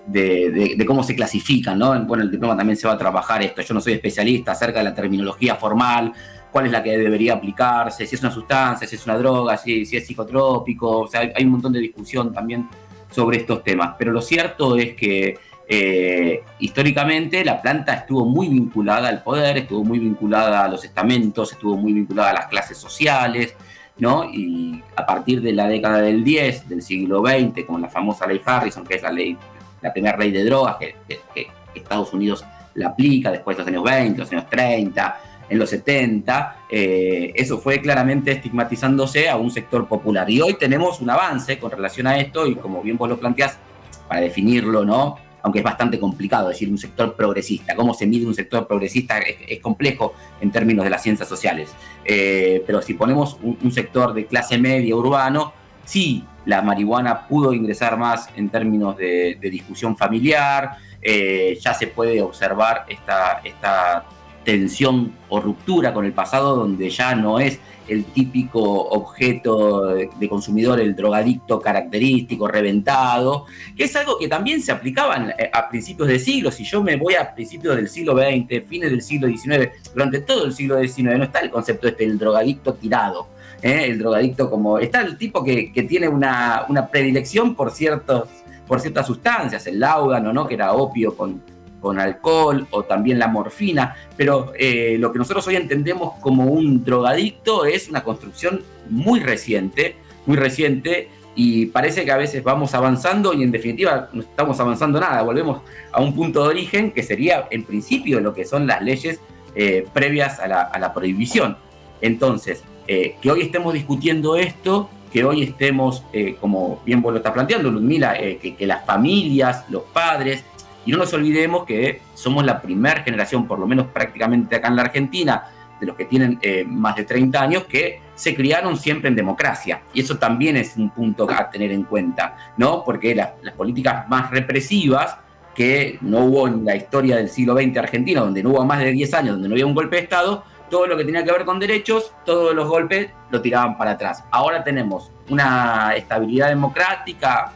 de, 0.07 0.83
cómo 0.87 1.03
se 1.03 1.15
clasifican, 1.15 1.77
¿no? 1.77 2.03
Bueno, 2.05 2.23
el 2.23 2.31
diploma 2.31 2.57
también 2.57 2.75
se 2.75 2.87
va 2.87 2.93
a 2.93 2.97
trabajar 2.97 3.43
esto. 3.43 3.61
Yo 3.61 3.73
no 3.75 3.81
soy 3.81 3.93
especialista 3.93 4.53
acerca 4.53 4.79
de 4.79 4.85
la 4.85 4.95
terminología 4.95 5.55
formal, 5.55 6.11
cuál 6.53 6.67
es 6.67 6.71
la 6.71 6.83
que 6.83 6.95
debería 6.95 7.33
aplicarse, 7.33 8.05
si 8.05 8.13
es 8.13 8.21
una 8.21 8.31
sustancia, 8.31 8.87
si 8.87 8.95
es 8.95 9.05
una 9.05 9.17
droga, 9.17 9.57
si, 9.57 9.81
es 9.81 10.05
psicotrópico. 10.05 10.99
O 10.99 11.07
sea, 11.07 11.21
hay, 11.21 11.43
un 11.43 11.49
montón 11.49 11.73
de 11.73 11.79
discusión 11.79 12.31
también 12.31 12.69
sobre 13.09 13.37
estos 13.37 13.63
temas. 13.63 13.95
Pero 13.97 14.11
lo 14.11 14.21
cierto 14.21 14.77
es 14.77 14.93
que 14.93 15.39
eh, 15.67 16.43
históricamente 16.59 17.43
la 17.43 17.59
planta 17.59 17.95
estuvo 17.95 18.23
muy 18.25 18.49
vinculada 18.49 19.09
al 19.09 19.23
poder, 19.23 19.57
estuvo 19.57 19.83
muy 19.83 19.97
vinculada 19.97 20.63
a 20.63 20.67
los 20.67 20.85
estamentos, 20.85 21.51
estuvo 21.53 21.75
muy 21.75 21.91
vinculada 21.91 22.29
a 22.29 22.33
las 22.33 22.47
clases 22.47 22.77
sociales, 22.77 23.55
¿no? 23.97 24.23
Y 24.25 24.83
a 24.95 25.07
partir 25.07 25.41
de 25.41 25.53
la 25.53 25.67
década 25.67 26.01
del 26.01 26.23
10, 26.23 26.69
del 26.69 26.83
siglo 26.83 27.23
XX, 27.25 27.65
con 27.65 27.81
la 27.81 27.89
famosa 27.89 28.27
ley 28.27 28.39
Harrison, 28.45 28.85
que 28.85 28.97
es 28.97 29.01
la 29.01 29.11
ley, 29.11 29.35
la 29.81 29.91
primera 29.91 30.17
ley 30.17 30.29
de 30.29 30.45
drogas 30.45 30.77
que, 30.77 30.97
que 31.33 31.47
Estados 31.73 32.13
Unidos 32.13 32.45
la 32.75 32.89
aplica 32.89 33.31
después 33.31 33.57
de 33.57 33.63
los 33.63 33.67
años 33.67 33.83
20, 33.83 34.19
los 34.19 34.31
años 34.31 34.49
30, 34.51 35.19
en 35.53 35.59
los 35.59 35.69
70, 35.69 36.65
eh, 36.67 37.31
eso 37.35 37.59
fue 37.59 37.79
claramente 37.79 38.31
estigmatizándose 38.31 39.29
a 39.29 39.37
un 39.37 39.51
sector 39.51 39.87
popular. 39.87 40.27
Y 40.29 40.41
hoy 40.41 40.55
tenemos 40.55 40.99
un 40.99 41.11
avance 41.11 41.59
con 41.59 41.69
relación 41.69 42.07
a 42.07 42.17
esto 42.17 42.47
y 42.47 42.55
como 42.55 42.81
bien 42.81 42.97
vos 42.97 43.07
lo 43.07 43.19
planteás, 43.19 43.59
para 44.07 44.21
definirlo, 44.21 44.83
¿no? 44.83 45.17
Aunque 45.43 45.59
es 45.59 45.63
bastante 45.63 45.99
complicado 45.99 46.49
decir 46.49 46.69
un 46.69 46.79
sector 46.79 47.15
progresista. 47.15 47.75
¿Cómo 47.75 47.93
se 47.93 48.07
mide 48.07 48.25
un 48.25 48.33
sector 48.33 48.65
progresista? 48.67 49.19
Es, 49.19 49.59
complejo 49.59 50.15
en 50.41 50.51
términos 50.51 50.83
de 50.85 50.89
las 50.89 51.03
ciencias 51.03 51.29
sociales. 51.29 51.69
Eh, 52.03 52.63
pero 52.65 52.81
si 52.81 52.95
ponemos 52.95 53.37
un, 53.41 53.71
sector 53.71 54.13
de 54.13 54.25
clase 54.25 54.57
media 54.57 54.95
urbano, 54.95 55.53
sí, 55.85 56.23
la 56.45 56.63
marihuana 56.63 57.27
pudo 57.27 57.53
ingresar 57.53 57.97
más 57.97 58.27
en 58.35 58.49
términos 58.49 58.97
de, 58.97 59.37
discusión 59.39 59.95
familiar, 59.95 60.77
eh, 61.01 61.59
ya 61.61 61.75
se 61.75 61.87
puede 61.87 62.21
observar 62.21 62.85
esta, 62.89 63.41
esta 63.43 64.05
tensión 64.43 65.13
o 65.29 65.39
ruptura 65.39 65.93
con 65.93 66.05
el 66.05 66.13
pasado 66.13 66.55
donde 66.55 66.89
ya 66.89 67.15
no 67.15 67.39
es 67.39 67.59
el 67.87 68.05
típico 68.05 68.61
objeto 68.61 69.87
de 69.95 70.29
consumidor, 70.29 70.79
el 70.79 70.95
drogadicto 70.95 71.59
característico, 71.59 72.47
reventado, 72.47 73.45
que 73.75 73.83
es 73.85 73.95
algo 73.95 74.17
que 74.17 74.27
también 74.27 74.61
se 74.61 74.71
aplicaba 74.71 75.31
eh, 75.37 75.49
a 75.51 75.69
principios 75.69 76.07
de 76.07 76.19
siglo. 76.19 76.51
Si 76.51 76.63
yo 76.63 76.81
me 76.81 76.95
voy 76.95 77.15
a 77.15 77.33
principios 77.33 77.75
del 77.75 77.89
siglo 77.89 78.15
XX, 78.15 78.65
fines 78.67 78.89
del 78.89 79.01
siglo 79.01 79.27
XIX, 79.27 79.69
durante 79.93 80.21
todo 80.21 80.45
el 80.45 80.53
siglo 80.53 80.79
XIX 80.81 81.17
no 81.17 81.23
está 81.25 81.39
el 81.39 81.49
concepto 81.49 81.87
este 81.87 82.07
del 82.07 82.17
drogadicto 82.17 82.73
tirado, 82.73 83.27
¿eh? 83.61 83.85
el 83.85 83.99
drogadicto 83.99 84.49
como... 84.49 84.79
Está 84.79 85.01
el 85.01 85.17
tipo 85.17 85.43
que, 85.43 85.71
tiene 85.87 86.07
una, 86.07 86.65
predilección 86.91 87.55
por, 87.55 87.71
ciertos, 87.71 88.29
por 88.67 88.79
ciertas 88.79 89.07
sustancias, 89.07 89.67
el 89.67 89.79
láudano, 89.79 90.31
¿no? 90.31 90.47
que 90.47 90.53
era 90.53 90.73
opio 90.73 91.15
con, 91.15 91.41
con 91.83 91.99
alcohol 91.99 92.65
o 92.71 92.83
también 92.83 93.19
la 93.19 93.27
morfina, 93.27 93.97
pero 94.15 94.53
eh, 94.57 94.95
lo 94.97 95.11
que 95.11 95.19
nosotros 95.19 95.45
hoy 95.47 95.57
entendemos 95.57 96.13
como 96.21 96.45
un 96.45 96.85
drogadicto 96.85 97.65
es 97.65 97.89
una 97.89 98.05
construcción 98.05 98.61
muy 98.89 99.19
reciente, 99.19 99.97
muy 100.25 100.37
reciente, 100.37 101.09
y 101.35 101.65
parece 101.65 102.05
que 102.05 102.11
a 102.11 102.15
veces 102.15 102.41
vamos 102.41 102.73
avanzando 102.73 103.33
y 103.33 103.43
en 103.43 103.51
definitiva 103.51 104.07
no 104.13 104.21
estamos 104.21 104.57
avanzando 104.61 104.97
nada, 104.97 105.21
volvemos 105.23 105.61
a 105.91 106.01
un 106.01 106.15
punto 106.15 106.43
de 106.43 106.49
origen 106.49 106.91
que 106.91 107.03
sería 107.03 107.47
en 107.51 107.65
principio 107.65 108.21
lo 108.21 108.33
que 108.33 108.45
son 108.45 108.65
las 108.65 108.81
leyes 108.81 109.19
eh, 109.53 109.85
previas 109.91 110.39
a 110.39 110.47
la, 110.47 110.93
prohibición. 110.93 111.57
Entonces, 111.99 112.63
eh, 112.87 113.17
que 113.21 113.29
hoy 113.29 113.41
estemos 113.41 113.73
discutiendo 113.73 114.37
esto, 114.37 114.89
que 115.11 115.25
hoy 115.25 115.43
estemos, 115.43 116.03
como 116.39 116.81
bien 116.85 117.01
vos 117.01 117.11
lo 117.11 117.17
estás 117.17 117.33
planteando, 117.33 117.69
Ludmila, 117.69 118.15
que, 118.17 118.55
las 118.61 118.85
familias, 118.85 119.65
los 119.69 119.83
padres, 119.83 120.43
y 120.85 120.91
no 120.91 120.97
nos 120.97 121.13
olvidemos 121.13 121.65
que 121.65 122.01
somos 122.13 122.45
la 122.45 122.61
primera 122.61 123.01
generación, 123.03 123.47
por 123.47 123.59
lo 123.59 123.67
menos 123.67 123.87
prácticamente 123.87 124.55
acá 124.55 124.67
en 124.67 124.75
la 124.75 124.81
Argentina, 124.83 125.43
de 125.79 125.87
los 125.87 125.95
que 125.95 126.05
tienen 126.05 126.39
más 126.67 126.95
de 126.95 127.03
30 127.03 127.41
años, 127.41 127.63
que 127.65 128.01
se 128.15 128.35
criaron 128.35 128.77
siempre 128.77 129.09
en 129.09 129.15
democracia. 129.15 129.81
Y 129.93 130.01
eso 130.01 130.17
también 130.17 130.55
es 130.55 130.77
un 130.77 130.89
punto 130.91 131.29
a 131.29 131.49
tener 131.49 131.71
en 131.71 131.83
cuenta, 131.83 132.37
¿no? 132.57 132.83
Porque 132.83 133.13
las 133.15 133.53
políticas 133.55 134.07
más 134.07 134.31
represivas 134.31 135.17
que 135.53 135.97
no 136.01 136.19
hubo 136.19 136.47
en 136.47 136.63
la 136.63 136.75
historia 136.75 137.17
del 137.17 137.29
siglo 137.29 137.55
XX 137.55 137.77
argentina, 137.77 138.21
donde 138.21 138.41
no 138.41 138.51
hubo 138.51 138.65
más 138.65 138.79
de 138.79 138.91
10 138.91 139.13
años, 139.13 139.33
donde 139.33 139.49
no 139.49 139.55
había 139.55 139.65
un 139.65 139.75
golpe 139.75 139.97
de 139.97 140.03
Estado, 140.03 140.43
todo 140.69 140.87
lo 140.87 140.97
que 140.97 141.05
tenía 141.05 141.23
que 141.23 141.31
ver 141.31 141.45
con 141.45 141.59
derechos, 141.59 142.13
todos 142.25 142.55
los 142.55 142.67
golpes 142.67 143.09
lo 143.29 143.41
tiraban 143.41 143.77
para 143.77 143.91
atrás. 143.91 144.23
Ahora 144.31 144.63
tenemos 144.63 145.11
una 145.29 145.93
estabilidad 145.95 146.49
democrática 146.49 147.51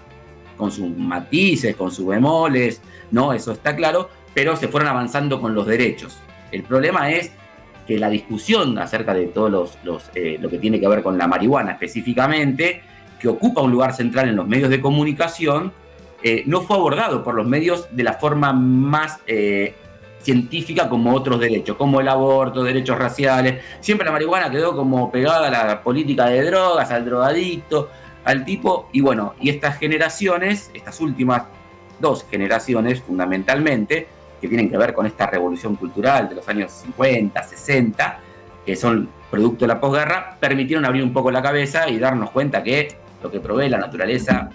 con 0.57 0.71
sus 0.71 0.89
matices, 0.89 1.75
con 1.75 1.91
sus 1.91 2.07
bemoles, 2.07 2.81
¿no? 3.11 3.33
Eso 3.33 3.51
está 3.51 3.75
claro, 3.75 4.09
pero 4.33 4.55
se 4.55 4.67
fueron 4.67 4.89
avanzando 4.89 5.39
con 5.39 5.55
los 5.55 5.65
derechos. 5.65 6.17
El 6.51 6.63
problema 6.63 7.11
es 7.11 7.31
que 7.87 7.97
la 7.97 8.09
discusión 8.09 8.77
acerca 8.77 9.13
de 9.13 9.27
todo 9.27 9.49
los, 9.49 9.77
eh, 10.13 10.37
lo 10.39 10.49
que 10.49 10.57
tiene 10.57 10.79
que 10.79 10.87
ver 10.87 11.01
con 11.01 11.17
la 11.17 11.27
marihuana 11.27 11.71
específicamente, 11.71 12.81
que 13.19 13.29
ocupa 13.29 13.61
un 13.61 13.71
lugar 13.71 13.93
central 13.93 14.29
en 14.29 14.35
los 14.35 14.47
medios 14.47 14.69
de 14.69 14.81
comunicación, 14.81 15.71
eh, 16.21 16.43
no 16.45 16.61
fue 16.61 16.75
abordado 16.75 17.23
por 17.23 17.35
los 17.35 17.47
medios 17.47 17.87
de 17.91 18.03
la 18.03 18.13
forma 18.13 18.51
más 18.51 19.19
eh, 19.27 19.75
científica 20.21 20.89
como 20.89 21.13
otros 21.15 21.39
derechos, 21.39 21.77
como 21.77 22.01
el 22.01 22.07
aborto, 22.07 22.63
derechos 22.63 22.97
raciales. 22.97 23.63
Siempre 23.79 24.05
la 24.05 24.11
marihuana 24.11 24.49
quedó 24.49 24.75
como 24.75 25.09
pegada 25.11 25.47
a 25.47 25.67
la 25.67 25.81
política 25.81 26.25
de 26.25 26.43
drogas, 26.43 26.91
al 26.91 27.05
drogadicto, 27.05 27.89
al 28.27 28.43
tipo. 28.43 28.89
Y 28.91 29.01
bueno, 29.01 29.34
y 29.39 29.50
estas 29.50 29.77
generaciones, 29.79 30.69
estas 30.74 31.00
últimas 31.00 31.43
dos 32.00 32.25
generaciones 32.29 33.01
fundamentalmente, 33.01 34.07
que 34.39 34.48
tienen 34.48 34.69
que 34.69 34.77
ver 34.77 34.93
con 34.93 35.05
esta 35.05 35.27
revolución 35.27 35.75
cultural 35.75 36.29
de 36.29 36.36
los 36.36 36.48
años 36.48 36.72
50, 36.72 37.41
60, 37.41 38.19
que 38.65 38.75
son 38.75 39.10
producto 39.31 39.65
de 39.65 39.69
la 39.69 39.79
posguerra, 39.79 40.38
permitieron 40.39 40.86
abrir 40.86 41.03
un 41.03 41.13
poco 41.13 41.31
la 41.31 41.41
cabeza 41.41 41.89
y 41.89 41.98
darnos 41.98 42.29
cuenta 42.31 42.62
que 42.62 42.98
lo 43.24 43.31
que 43.31 43.39
provee 43.39 43.69
la 43.69 43.77
naturaleza 43.77 44.50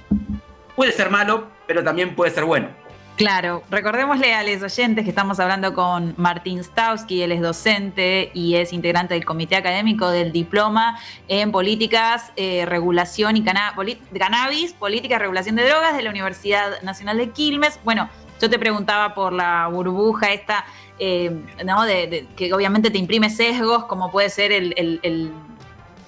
puede 0.76 0.92
ser 0.92 1.10
malo, 1.10 1.48
pero 1.66 1.82
también 1.82 2.14
puede 2.14 2.30
ser 2.30 2.44
bueno. 2.44 2.68
Claro, 3.16 3.62
recordémosle 3.70 4.34
a 4.34 4.42
los 4.42 4.62
oyentes 4.62 5.04
que 5.04 5.10
estamos 5.10 5.38
hablando 5.38 5.74
con 5.74 6.14
Martín 6.16 6.64
Stauski, 6.64 7.22
él 7.22 7.32
es 7.32 7.42
docente 7.42 8.30
y 8.32 8.54
es 8.56 8.72
integrante 8.72 9.12
del 9.12 9.26
comité 9.26 9.54
académico 9.54 10.08
del 10.08 10.32
diploma 10.32 10.98
en 11.28 11.52
políticas, 11.52 12.32
eh, 12.36 12.64
regulación 12.64 13.36
y 13.36 13.44
cannabis, 13.44 14.72
política 14.72 15.18
regulación 15.18 15.56
de 15.56 15.66
drogas 15.66 15.94
de 15.94 16.02
la 16.02 16.10
Universidad 16.10 16.80
Nacional 16.82 17.18
de 17.18 17.30
Quilmes. 17.30 17.78
Bueno, 17.84 18.08
yo 18.40 18.50
te 18.50 18.58
preguntaba 18.58 19.14
por 19.14 19.32
la 19.32 19.68
burbuja 19.68 20.32
esta, 20.32 20.64
eh, 20.98 21.30
¿no? 21.64 21.84
De, 21.84 22.26
que 22.34 22.52
obviamente 22.52 22.90
te 22.90 22.98
imprime 22.98 23.30
sesgos, 23.30 23.84
como 23.84 24.10
puede 24.10 24.30
ser 24.30 24.50
el, 24.50 25.32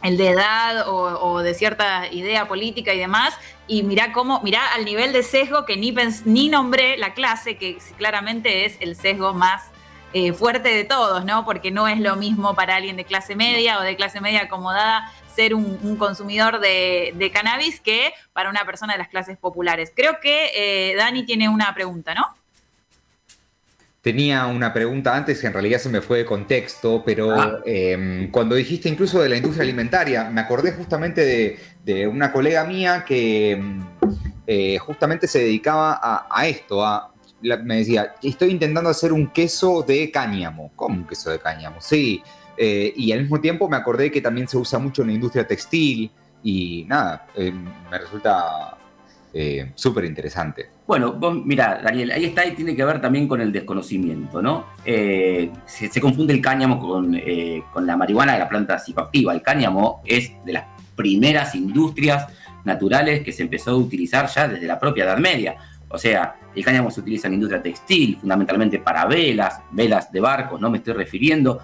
de 0.05 0.29
edad 0.29 0.85
o, 0.87 1.41
de 1.41 1.55
cierta 1.55 2.07
idea 2.13 2.47
política 2.47 2.93
y 2.93 2.99
demás. 2.99 3.35
Y 3.67 3.83
mirá 3.83 4.13
cómo, 4.13 4.41
mirá 4.43 4.61
al 4.75 4.85
nivel 4.85 5.13
de 5.13 5.23
sesgo 5.23 5.65
que 5.65 5.77
ni, 5.77 5.95
ni 6.27 6.49
nombré 6.49 6.97
la 6.99 7.15
clase, 7.15 7.57
que 7.57 7.79
claramente 7.97 8.67
es 8.67 8.77
el 8.81 8.97
sesgo 8.97 9.33
más 9.33 9.71
eh, 10.13 10.33
fuerte 10.33 10.69
de 10.69 10.85
todos, 10.85 11.25
¿no? 11.25 11.45
Porque 11.45 11.71
no 11.71 11.89
es 11.89 11.99
lo 11.99 12.17
mismo 12.17 12.55
para 12.55 12.77
alguien 12.77 12.97
de 12.97 13.05
clase 13.05 13.35
media 13.35 13.79
o 13.79 13.83
de 13.83 13.97
clase 13.97 14.21
media 14.21 14.43
acomodada 14.43 15.11
ser 15.35 15.55
un, 15.55 15.97
consumidor 15.97 16.61
de, 16.61 17.31
cannabis 17.33 17.81
que 17.81 18.13
para 18.33 18.51
una 18.51 18.65
persona 18.65 18.93
de 18.93 18.99
las 18.99 19.09
clases 19.09 19.37
populares. 19.37 19.91
Creo 19.95 20.21
que 20.21 20.51
eh, 20.55 20.95
Dani 20.97 21.25
tiene 21.25 21.49
una 21.49 21.75
pregunta, 21.75 22.15
¿no? 22.15 22.27
Tenía 24.05 24.45
una 24.49 24.71
pregunta 24.75 25.17
antes 25.17 25.41
que 25.41 25.47
en 25.47 25.55
realidad 25.55 25.79
se 25.79 25.89
me 25.89 26.03
fue 26.03 26.19
de 26.19 26.25
contexto, 26.27 27.03
pero 27.07 27.31
ah. 27.33 27.61
em, 27.65 28.31
cuando 28.31 28.55
dijiste 28.55 28.87
incluso 28.87 29.23
de 29.23 29.31
la 29.31 29.37
industria 29.39 29.63
alimentaria, 29.63 30.29
me 30.29 30.43
acordé 30.43 30.73
justamente 30.73 31.59
de, 31.83 32.07
una 32.07 32.31
colega 32.31 32.65
mía 32.65 33.03
que 33.09 33.53
em, 33.53 33.83
eh, 34.47 34.77
justamente 34.77 35.27
se 35.27 35.39
dedicaba 35.39 36.27
a, 36.31 36.47
esto, 36.47 36.85
a, 36.85 37.15
me 37.63 37.79
decía, 37.79 38.15
estoy 38.23 38.51
intentando 38.51 38.91
hacer 38.91 39.11
un 39.11 39.29
queso 39.29 39.83
de 39.83 40.11
cáñamo. 40.11 40.71
¿Cómo 40.77 40.97
un 40.97 41.07
queso 41.07 41.31
de 41.31 41.39
cáñamo? 41.39 41.81
Sí, 41.81 42.23
eh, 42.59 42.93
y 42.95 43.11
al 43.11 43.23
mismo 43.23 43.41
tiempo 43.41 43.71
me 43.71 43.79
acordé 43.79 44.11
que 44.11 44.21
también 44.21 44.47
se 44.47 44.59
usa 44.59 44.79
mucho 44.79 45.01
en 45.01 45.09
la 45.09 45.15
industria 45.15 45.47
textil 45.47 46.11
y 46.43 46.85
nada, 46.87 47.27
eh, 47.37 47.51
me 47.91 47.99
resulta 47.99 48.77
eh, 49.35 49.73
súper 49.75 50.05
interesante. 50.05 50.71
Bueno, 50.87 51.13
vos, 51.13 51.45
mira, 51.45 51.81
Daniel, 51.83 52.13
ahí 52.13 52.27
está 52.27 52.47
y 52.47 52.53
tiene 52.53 52.77
que 52.77 52.85
ver 52.85 53.01
también 53.01 53.27
con 53.27 53.41
el 53.41 53.51
desconocimiento, 53.51 54.41
¿no? 54.41 54.67
Se, 54.85 56.01
confunde 56.01 56.33
el 56.33 56.41
cáñamo 56.41 56.79
con, 56.79 57.21
con 57.73 57.87
la 57.87 57.97
marihuana 57.97 58.35
de 58.35 58.39
la 58.39 58.49
planta 58.49 58.79
psicoactiva. 58.79 59.33
El 59.33 59.43
cáñamo 59.43 60.03
es 60.05 60.33
de 60.45 60.53
las 60.53 60.65
primeras 60.95 61.55
industrias 61.55 62.27
naturales 62.65 63.23
que 63.23 63.33
se 63.33 63.43
empezó 63.43 63.73
a 63.73 63.77
utilizar 63.77 64.29
ya 64.29 64.49
desde 64.49 64.67
la 64.67 64.79
propia 64.79 65.05
Edad 65.05 65.19
Media. 65.19 65.57
O 65.89 65.99
sea, 65.99 66.37
el 66.55 66.65
cáñamo 66.65 66.91
se 66.91 67.01
utiliza 67.01 67.29
en 67.29 67.35
industria 67.35 67.63
textil, 67.63 68.17
fundamentalmente 68.21 68.79
para 68.79 69.07
velas, 69.07 69.61
velas 69.71 70.11
de 70.11 70.21
barcos, 70.21 70.61
no 70.61 70.71
me 70.71 70.79
estoy 70.79 70.95
refiriendo. 70.95 71.61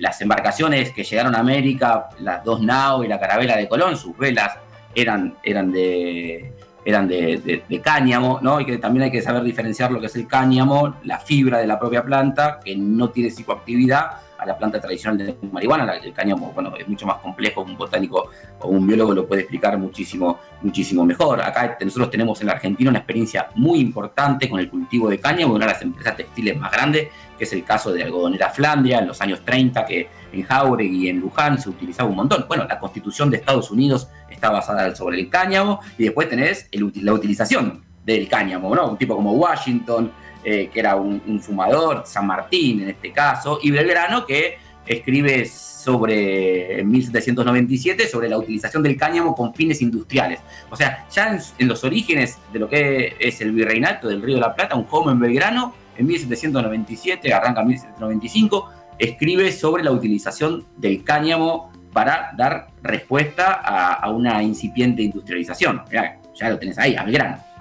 las 0.00 0.20
embarcaciones 0.20 0.90
que 0.92 1.04
llegaron 1.04 1.34
a 1.34 1.38
América, 1.38 2.10
las 2.20 2.44
dos 2.44 2.60
y 2.60 3.08
la 3.08 3.18
carabela 3.18 3.56
de 3.56 3.68
Colón, 3.68 3.96
sus 3.96 4.16
velas 4.16 4.52
eran, 4.94 5.34
eran 5.42 5.72
de 5.72 6.52
eran 6.84 7.06
de, 7.06 7.80
cáñamo, 7.82 8.40
¿no? 8.42 8.60
Y 8.60 8.66
que 8.66 8.78
también 8.78 9.04
hay 9.04 9.10
que 9.12 9.22
saber 9.22 9.44
diferenciar 9.44 9.92
lo 9.92 10.00
que 10.00 10.06
es 10.06 10.16
el 10.16 10.26
cáñamo, 10.26 10.96
la 11.04 11.20
fibra 11.20 11.58
de 11.58 11.66
la 11.66 11.78
propia 11.78 12.02
planta, 12.02 12.58
que 12.58 12.74
no 12.76 13.10
tiene 13.10 13.30
psicoactividad, 13.30 14.22
a 14.42 14.46
la 14.46 14.58
planta 14.58 14.80
tradicional 14.80 15.18
de 15.18 15.36
marihuana. 15.52 15.94
El 15.94 16.12
cáñamo, 16.12 16.52
bueno, 16.52 16.74
es 16.76 16.86
mucho 16.88 17.06
más 17.06 17.18
complejo, 17.18 17.62
un 17.62 17.76
botánico 17.76 18.30
o 18.60 18.68
un 18.68 18.86
biólogo 18.86 19.14
lo 19.14 19.26
puede 19.26 19.42
explicar 19.42 19.78
muchísimo, 19.78 20.38
muchísimo 20.62 21.04
mejor. 21.04 21.40
Acá 21.40 21.78
nosotros 21.80 22.10
tenemos 22.10 22.40
en 22.40 22.48
la 22.48 22.54
Argentina 22.54 22.90
una 22.90 22.98
experiencia 22.98 23.48
muy 23.54 23.80
importante 23.80 24.48
con 24.48 24.58
el 24.58 24.68
cultivo 24.68 25.08
de 25.08 25.18
cáñamo, 25.18 25.54
una 25.54 25.66
de 25.66 25.72
las 25.72 25.82
empresas 25.82 26.16
textiles 26.16 26.56
más 26.56 26.72
grandes, 26.72 27.08
que 27.38 27.44
es 27.44 27.52
el 27.52 27.64
caso 27.64 27.92
de 27.92 28.02
Algodonera 28.02 28.50
Flandria 28.50 28.98
en 28.98 29.06
los 29.06 29.20
años 29.20 29.40
30, 29.44 29.86
que 29.86 30.08
en 30.32 30.42
Jauregui 30.42 31.06
y 31.06 31.08
en 31.08 31.20
Luján 31.20 31.58
se 31.58 31.68
utilizaba 31.68 32.08
un 32.08 32.16
montón. 32.16 32.44
Bueno, 32.48 32.66
la 32.68 32.78
constitución 32.78 33.30
de 33.30 33.36
Estados 33.36 33.70
Unidos 33.70 34.08
está 34.42 34.50
basada 34.50 34.92
sobre 34.96 35.20
el 35.20 35.28
cáñamo 35.28 35.78
y 35.96 36.04
después 36.04 36.28
tenés 36.28 36.68
la 36.72 37.12
utilización 37.12 37.80
del 38.04 38.28
cáñamo, 38.28 38.74
¿no? 38.74 38.90
Un 38.90 38.98
tipo 38.98 39.14
como 39.14 39.32
Washington, 39.34 40.10
eh, 40.42 40.68
que 40.72 40.80
era 40.80 40.96
un, 40.96 41.40
fumador, 41.40 42.02
San 42.04 42.26
Martín 42.26 42.82
en 42.82 42.88
este 42.90 43.12
caso, 43.12 43.60
y 43.62 43.70
Belgrano, 43.70 44.26
que 44.26 44.58
escribe 44.84 45.46
sobre, 45.46 46.80
en 46.80 46.90
1797, 46.90 48.08
sobre 48.08 48.28
la 48.28 48.36
utilización 48.36 48.82
del 48.82 48.96
cáñamo 48.96 49.32
con 49.36 49.54
fines 49.54 49.80
industriales. 49.80 50.40
O 50.70 50.76
sea, 50.76 51.06
ya 51.08 51.38
en, 51.58 51.68
los 51.68 51.84
orígenes 51.84 52.38
de 52.52 52.58
lo 52.58 52.68
que 52.68 53.14
es 53.20 53.40
el 53.40 53.52
virreinato 53.52 54.08
del 54.08 54.20
Río 54.22 54.34
de 54.34 54.40
la 54.40 54.56
Plata, 54.56 54.74
un 54.74 54.86
joven 54.86 55.20
Belgrano, 55.20 55.72
en 55.96 56.06
1797, 56.06 57.32
arranca 57.32 57.60
en 57.60 57.68
1795, 57.68 58.70
escribe 58.98 59.52
sobre 59.52 59.84
la 59.84 59.92
utilización 59.92 60.66
del 60.78 61.04
cáñamo 61.04 61.71
para 61.92 62.32
dar 62.36 62.68
respuesta 62.82 63.52
a, 63.52 64.10
una 64.10 64.42
incipiente 64.42 65.02
industrialización. 65.02 65.82
ya 66.34 66.50
lo 66.50 66.58
tenés 66.58 66.78
ahí, 66.78 66.96
a 66.96 67.04
Belgrano. 67.04 67.52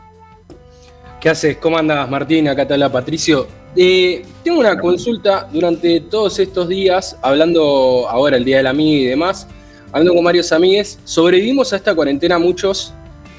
¿Qué 1.19 1.29
haces? 1.29 1.57
¿Cómo 1.57 1.77
andas, 1.77 2.09
Martín? 2.09 2.47
Acá 2.47 2.63
está 2.63 2.75
la 2.77 2.91
Patricio. 2.91 3.47
Eh, 3.75 4.25
tengo 4.43 4.59
una 4.59 4.77
consulta 4.79 5.47
durante 5.51 6.01
todos 6.01 6.39
estos 6.39 6.67
días, 6.67 7.15
hablando 7.21 8.07
ahora 8.09 8.37
el 8.37 8.43
Día 8.43 8.57
del 8.57 8.67
Amigo 8.67 9.03
y 9.03 9.05
demás, 9.05 9.47
hablando 9.91 10.15
con 10.15 10.23
varios 10.23 10.51
amigues, 10.51 10.99
sobrevivimos 11.03 11.71
a 11.73 11.75
esta 11.75 11.93
cuarentena 11.93 12.39
muchos 12.39 12.93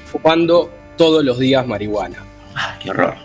fumando 0.05 0.71
todos 0.97 1.25
los 1.25 1.37
días 1.39 1.67
marihuana. 1.67 2.23
Ah, 2.55 2.77
qué 2.81 2.91
horror. 2.91 3.15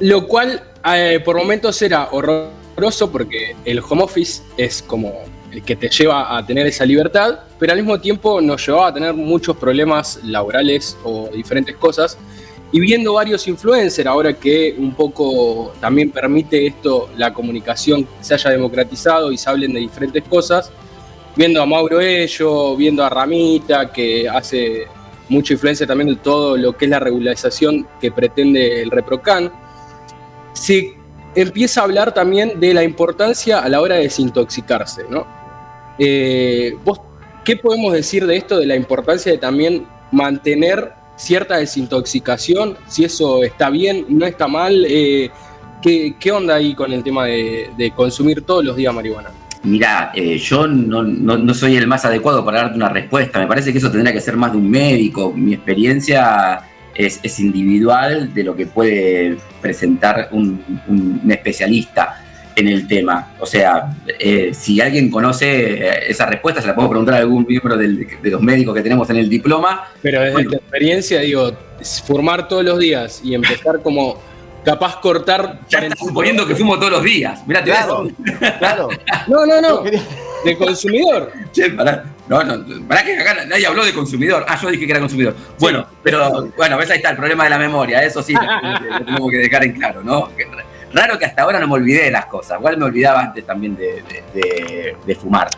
Lo 0.00 0.26
cual 0.26 0.62
eh, 0.94 1.20
por 1.24 1.36
momentos 1.36 1.80
era 1.82 2.08
horroroso 2.10 3.12
porque 3.12 3.54
el 3.64 3.80
home 3.80 4.02
office 4.02 4.42
es 4.56 4.82
como 4.82 5.12
que 5.62 5.76
te 5.76 5.88
lleva 5.88 6.36
a 6.36 6.44
tener 6.44 6.66
esa 6.66 6.84
libertad, 6.84 7.40
pero 7.58 7.72
al 7.72 7.78
mismo 7.78 8.00
tiempo 8.00 8.40
nos 8.40 8.66
llevaba 8.66 8.88
a 8.88 8.94
tener 8.94 9.14
muchos 9.14 9.56
problemas 9.56 10.20
laborales 10.24 10.96
o 11.04 11.28
diferentes 11.32 11.76
cosas. 11.76 12.18
Y 12.72 12.80
viendo 12.80 13.12
varios 13.12 13.46
influencers, 13.46 14.06
ahora 14.06 14.32
que 14.32 14.74
un 14.76 14.94
poco 14.94 15.74
también 15.80 16.10
permite 16.10 16.66
esto, 16.66 17.08
la 17.16 17.32
comunicación 17.32 18.06
se 18.20 18.34
haya 18.34 18.50
democratizado 18.50 19.30
y 19.30 19.38
se 19.38 19.48
hablen 19.48 19.74
de 19.74 19.80
diferentes 19.80 20.24
cosas, 20.24 20.72
viendo 21.36 21.62
a 21.62 21.66
Mauro 21.66 22.00
Ello, 22.00 22.76
viendo 22.76 23.04
a 23.04 23.08
Ramita, 23.08 23.92
que 23.92 24.28
hace 24.28 24.88
mucha 25.28 25.52
influencia 25.52 25.86
también 25.86 26.08
de 26.08 26.16
todo 26.16 26.56
lo 26.56 26.76
que 26.76 26.86
es 26.86 26.90
la 26.90 26.98
regularización 26.98 27.86
que 28.00 28.10
pretende 28.10 28.82
el 28.82 28.90
ReproCan, 28.90 29.52
se 30.52 30.94
empieza 31.34 31.80
a 31.80 31.84
hablar 31.84 32.12
también 32.12 32.60
de 32.60 32.74
la 32.74 32.82
importancia 32.82 33.60
a 33.60 33.68
la 33.68 33.80
hora 33.80 33.96
de 33.96 34.02
desintoxicarse, 34.02 35.04
¿no? 35.08 35.26
Eh, 35.98 36.76
¿Vos 36.84 37.00
qué 37.44 37.56
podemos 37.56 37.92
decir 37.92 38.26
de 38.26 38.36
esto, 38.36 38.58
de 38.58 38.66
la 38.66 38.76
importancia 38.76 39.30
de 39.30 39.38
también 39.38 39.86
mantener 40.12 40.92
cierta 41.16 41.56
desintoxicación? 41.56 42.76
Si 42.88 43.04
eso 43.04 43.42
está 43.44 43.70
bien, 43.70 44.06
no 44.08 44.26
está 44.26 44.48
mal. 44.48 44.86
Eh, 44.88 45.30
¿qué, 45.82 46.32
onda 46.32 46.56
ahí 46.56 46.74
con 46.74 46.92
el 46.92 47.02
tema 47.02 47.26
de, 47.26 47.92
consumir 47.94 48.42
todos 48.42 48.64
los 48.64 48.76
días 48.76 48.94
marihuana? 48.94 49.30
Mira, 49.62 50.12
eh, 50.14 50.36
yo 50.38 50.66
no, 50.66 51.54
soy 51.54 51.76
el 51.76 51.86
más 51.86 52.04
adecuado 52.04 52.44
para 52.44 52.62
darte 52.62 52.76
una 52.76 52.88
respuesta. 52.88 53.38
Me 53.38 53.46
parece 53.46 53.72
que 53.72 53.78
eso 53.78 53.90
tendría 53.90 54.12
que 54.12 54.20
ser 54.20 54.36
más 54.36 54.52
de 54.52 54.58
un 54.58 54.70
médico. 54.70 55.32
Mi 55.32 55.54
experiencia 55.54 56.62
es, 56.94 57.40
individual 57.40 58.32
de 58.34 58.44
lo 58.44 58.54
que 58.54 58.66
puede 58.66 59.38
presentar 59.60 60.28
un, 60.32 61.22
especialista 61.28 62.23
en 62.56 62.68
el 62.68 62.86
tema. 62.86 63.34
O 63.40 63.46
sea, 63.46 63.94
eh, 64.18 64.52
si 64.54 64.80
alguien 64.80 65.10
conoce 65.10 66.10
esa 66.10 66.26
respuesta, 66.26 66.60
se 66.60 66.68
la 66.68 66.74
puedo 66.74 66.88
preguntar 66.90 67.14
a 67.14 67.18
algún 67.18 67.46
miembro 67.48 67.76
de 67.76 68.06
los 68.22 68.40
médicos 68.40 68.74
que 68.74 68.82
tenemos 68.82 69.08
en 69.10 69.16
el 69.16 69.28
diploma. 69.28 69.88
Pero 70.02 70.20
desde 70.20 70.44
tu 70.44 70.54
experiencia, 70.54 71.20
digo, 71.20 71.52
formar 72.06 72.48
todos 72.48 72.64
los 72.64 72.78
días 72.78 73.20
y 73.24 73.34
empezar 73.34 73.80
como 73.82 74.18
capaz 74.64 75.00
cortar. 75.00 75.60
Ya 75.68 75.78
estás 75.78 75.98
suponiendo 75.98 76.46
que 76.46 76.56
fumo 76.56 76.76
todos 76.78 76.92
los 76.92 77.02
días. 77.02 77.46
Mirá, 77.46 77.62
claro, 77.62 78.08
claro. 78.58 78.88
No, 79.28 79.46
no, 79.46 79.60
no. 79.60 79.82
De 79.82 80.56
consumidor. 80.56 81.32
Che, 81.52 81.70
pará. 81.70 82.04
No, 82.26 82.42
no, 82.42 82.64
para 82.88 83.04
que 83.04 83.18
acá 83.18 83.44
nadie 83.44 83.66
habló 83.66 83.84
de 83.84 83.92
consumidor. 83.92 84.46
Ah, 84.48 84.58
yo 84.60 84.70
dije 84.70 84.86
que 84.86 84.92
era 84.92 85.00
consumidor. 85.00 85.36
Bueno, 85.58 85.86
pero 86.02 86.48
bueno, 86.56 86.78
ves 86.78 86.90
ahí 86.90 86.96
está 86.96 87.10
el 87.10 87.16
problema 87.16 87.44
de 87.44 87.50
la 87.50 87.58
memoria. 87.58 88.02
Eso 88.02 88.22
sí, 88.22 88.32
lo, 88.32 89.04
tengo 89.04 89.28
que 89.28 89.38
dejar 89.38 89.64
en 89.64 89.72
claro, 89.74 90.02
¿no? 90.02 90.30
Raro 90.94 91.18
que 91.18 91.26
hasta 91.26 91.42
ahora 91.42 91.60
no 91.60 91.68
me 91.68 91.74
olvidé 91.74 92.04
de 92.04 92.10
las 92.10 92.26
cosas. 92.26 92.58
Igual 92.58 92.78
me 92.78 92.84
olvidaba 92.86 93.20
antes 93.20 93.44
también 93.44 93.76
de, 93.76 95.16
fumar. 95.20 95.48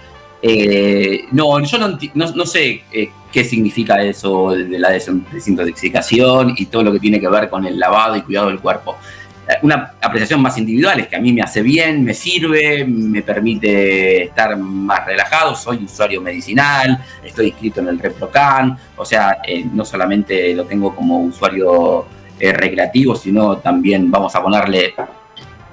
Eh, 0.42 1.26
no, 1.32 1.58
yo 1.60 1.78
no, 2.14 2.46
sé 2.46 2.82
eh, 2.92 3.10
qué 3.32 3.44
significa 3.44 4.02
eso 4.02 4.50
de 4.50 4.78
la 4.78 4.90
desintoxicación 4.90 6.54
y 6.56 6.66
todo 6.66 6.82
lo 6.82 6.92
que 6.92 7.00
tiene 7.00 7.20
que 7.20 7.28
ver 7.28 7.48
con 7.48 7.64
el 7.64 7.78
lavado 7.78 8.16
y 8.16 8.22
cuidado 8.22 8.48
del 8.48 8.60
cuerpo 8.60 8.96
una 9.62 9.94
apreciación 10.00 10.42
más 10.42 10.58
individual, 10.58 10.98
es 11.00 11.08
que 11.08 11.16
a 11.16 11.20
mí 11.20 11.32
me 11.32 11.42
hace 11.42 11.62
bien, 11.62 12.04
me 12.04 12.14
sirve, 12.14 12.84
me 12.84 13.22
permite 13.22 14.24
estar 14.24 14.56
más 14.56 15.06
relajado, 15.06 15.54
soy 15.54 15.84
usuario 15.84 16.20
medicinal, 16.20 16.98
estoy 17.22 17.48
inscrito 17.48 17.80
en 17.80 17.88
el 17.88 17.98
ReproCan, 17.98 18.76
o 18.96 19.04
sea, 19.04 19.38
eh, 19.46 19.64
no 19.72 19.84
solamente 19.84 20.54
lo 20.54 20.64
tengo 20.64 20.94
como 20.94 21.20
usuario 21.20 22.06
eh, 22.40 22.52
recreativo, 22.52 23.14
sino 23.14 23.58
también 23.58 24.10
vamos 24.10 24.34
a 24.34 24.42
ponerle, 24.42 24.94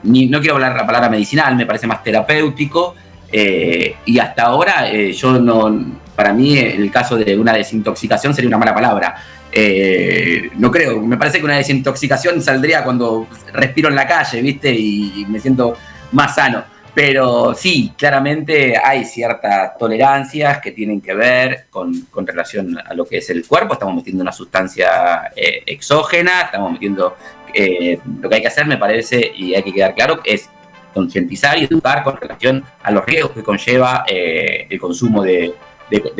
no 0.04 0.40
quiero 0.40 0.56
hablar 0.56 0.76
la 0.76 0.86
palabra 0.86 1.10
medicinal, 1.10 1.56
me 1.56 1.66
parece 1.66 1.88
más 1.88 2.04
terapéutico, 2.04 2.96
eh, 3.32 3.96
y 4.06 4.20
hasta 4.20 4.44
ahora 4.44 4.92
yo 5.12 5.40
no, 5.40 6.00
para 6.16 6.34
mí 6.34 6.58
el 6.58 6.92
caso 6.92 7.18
de 7.18 7.38
una 7.38 7.54
desintoxicación 7.54 8.34
sería 8.34 8.48
una 8.48 8.60
mala 8.60 8.76
palabra 8.76 9.16
eh, 9.56 10.50
no 10.58 10.72
creo, 10.72 11.00
me 11.00 11.16
parece 11.16 11.38
que 11.38 11.46
una 11.46 11.58
desintoxicación 11.58 12.42
saldría 12.42 12.84
cuando 12.84 13.28
respiro 13.54 13.88
en 13.88 13.96
la 13.96 14.08
calle, 14.08 14.42
¿viste? 14.42 14.74
Y 14.74 15.26
me 15.30 15.40
siento 15.40 15.78
más 16.12 16.34
sano. 16.34 16.64
Pero 16.96 17.56
sí, 17.56 17.94
claramente 17.98 18.78
hay 18.78 19.04
ciertas 19.06 19.78
tolerancias 19.78 20.60
que 20.60 20.72
tienen 20.72 21.02
que 21.02 21.16
ver 21.16 21.66
con, 21.70 22.06
relación 22.26 22.78
a 22.78 22.94
lo 22.94 23.06
que 23.06 23.18
es 23.18 23.30
el 23.32 23.48
cuerpo. 23.48 23.74
Estamos 23.74 23.96
metiendo 23.96 24.22
una 24.22 24.32
sustancia 24.32 25.32
eh, 25.36 25.64
exógena, 25.66 26.44
estamos 26.44 26.72
metiendo... 26.72 27.16
Eh, 27.56 28.00
lo 28.20 28.30
que 28.30 28.36
hay 28.36 28.42
que 28.42 28.48
hacer, 28.48 28.66
me 28.66 28.78
parece, 28.78 29.32
y 29.36 29.54
hay 29.54 29.62
que 29.62 29.72
quedar 29.72 29.94
claro, 29.94 30.20
es 30.24 30.50
concientizar 30.94 31.58
y 31.58 31.66
educar 31.66 32.04
con 32.04 32.18
relación 32.18 32.64
a 32.82 32.92
los 32.92 33.06
riesgos 33.06 33.32
que 33.32 33.44
conlleva 33.44 34.06
el 34.08 34.80
consumo 34.80 35.22
de, 35.24 35.54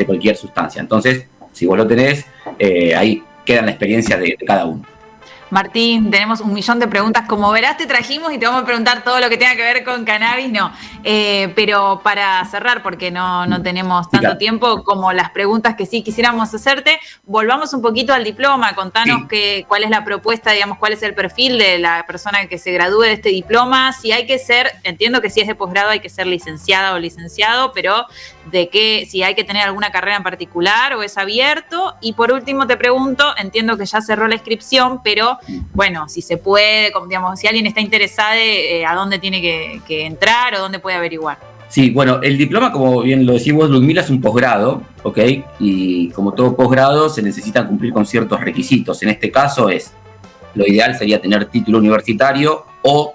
cualquier 0.06 0.36
sustancia. 0.36 0.80
Entonces, 0.80 1.26
si 1.52 1.66
vos 1.66 1.78
lo 1.78 1.86
tenés, 1.86 2.26
eh, 2.58 2.94
ahí 2.94 3.22
queda 3.44 3.62
la 3.62 3.70
experiencia 3.70 4.18
de 4.18 4.36
cada 4.46 4.66
uno. 4.66 4.84
Martín, 5.54 6.10
tenemos 6.10 6.40
un 6.40 6.52
millón 6.52 6.80
de 6.80 6.88
preguntas. 6.88 7.28
Como 7.28 7.48
verás, 7.52 7.76
te 7.76 7.86
trajimos 7.86 8.32
y 8.32 8.38
te 8.38 8.46
vamos 8.46 8.62
a 8.62 8.66
preguntar 8.66 9.04
todo 9.04 9.20
lo 9.20 9.28
que 9.28 9.36
tenga 9.36 9.54
que 9.54 9.62
ver 9.62 9.84
con 9.84 10.04
cannabis, 10.04 10.50
no. 10.50 10.72
Eh, 11.04 11.52
pero 11.54 12.00
para 12.02 12.44
cerrar, 12.46 12.82
porque 12.82 13.12
no, 13.12 13.46
no 13.46 13.62
tenemos 13.62 14.10
tanto 14.10 14.36
tiempo 14.36 14.82
como 14.82 15.12
las 15.12 15.30
preguntas 15.30 15.76
que 15.76 15.86
sí 15.86 16.02
quisiéramos 16.02 16.52
hacerte, 16.52 16.98
volvamos 17.22 17.72
un 17.72 17.82
poquito 17.82 18.12
al 18.12 18.24
diploma. 18.24 18.74
Contanos 18.74 19.28
cuál 19.68 19.84
es 19.84 19.90
la 19.90 20.04
propuesta, 20.04 20.50
digamos, 20.50 20.78
cuál 20.78 20.94
es 20.94 21.04
el 21.04 21.14
perfil 21.14 21.56
de 21.56 21.78
la 21.78 22.04
persona 22.04 22.46
que 22.46 22.58
se 22.58 22.72
gradúe 22.72 23.02
de 23.02 23.12
este 23.12 23.28
diploma. 23.28 23.92
Si 23.92 24.10
hay 24.10 24.26
que 24.26 24.40
ser, 24.40 24.72
entiendo 24.82 25.20
que 25.20 25.30
si 25.30 25.40
es 25.40 25.46
de 25.46 25.54
posgrado 25.54 25.90
hay 25.90 26.00
que 26.00 26.08
ser 26.08 26.26
licenciada 26.26 26.94
o 26.94 26.98
licenciado, 26.98 27.70
pero 27.72 28.06
de 28.50 28.68
qué, 28.68 29.06
si 29.08 29.22
hay 29.22 29.34
que 29.34 29.44
tener 29.44 29.62
alguna 29.62 29.90
carrera 29.90 30.16
en 30.16 30.22
particular 30.22 30.94
o 30.94 31.02
es 31.02 31.16
abierto. 31.18 31.94
Y 32.00 32.12
por 32.12 32.32
último 32.32 32.66
te 32.66 32.76
pregunto, 32.76 33.24
entiendo 33.36 33.76
que 33.76 33.86
ya 33.86 34.00
cerró 34.00 34.28
la 34.28 34.34
inscripción, 34.34 35.00
pero 35.02 35.38
bueno, 35.72 36.08
si 36.08 36.22
se 36.22 36.36
puede, 36.36 36.92
digamos, 37.08 37.38
si 37.38 37.46
alguien 37.46 37.66
está 37.66 37.80
interesado, 37.80 38.34
eh, 38.36 38.84
a 38.86 38.94
dónde 38.94 39.18
tiene 39.18 39.40
que, 39.40 40.04
entrar 40.06 40.54
o 40.54 40.58
dónde 40.58 40.78
puede 40.78 40.96
averiguar. 40.96 41.38
Sí, 41.68 41.90
bueno, 41.90 42.20
el 42.22 42.38
diploma, 42.38 42.70
como 42.70 43.02
bien 43.02 43.26
lo 43.26 43.32
decimos, 43.32 43.68
Ludmila, 43.68 44.02
es 44.02 44.10
un 44.10 44.20
posgrado, 44.20 44.82
¿ok? 45.02 45.18
Y 45.58 46.10
como 46.10 46.32
todo 46.32 46.54
posgrado, 46.54 47.08
se 47.08 47.22
necesita 47.22 47.66
cumplir 47.66 47.92
con 47.92 48.06
ciertos 48.06 48.40
requisitos. 48.40 49.02
En 49.02 49.08
este 49.08 49.30
caso 49.30 49.68
es, 49.68 49.92
lo 50.54 50.66
ideal 50.66 50.96
sería 50.96 51.20
tener 51.20 51.46
título 51.46 51.78
universitario 51.78 52.64
o 52.82 53.14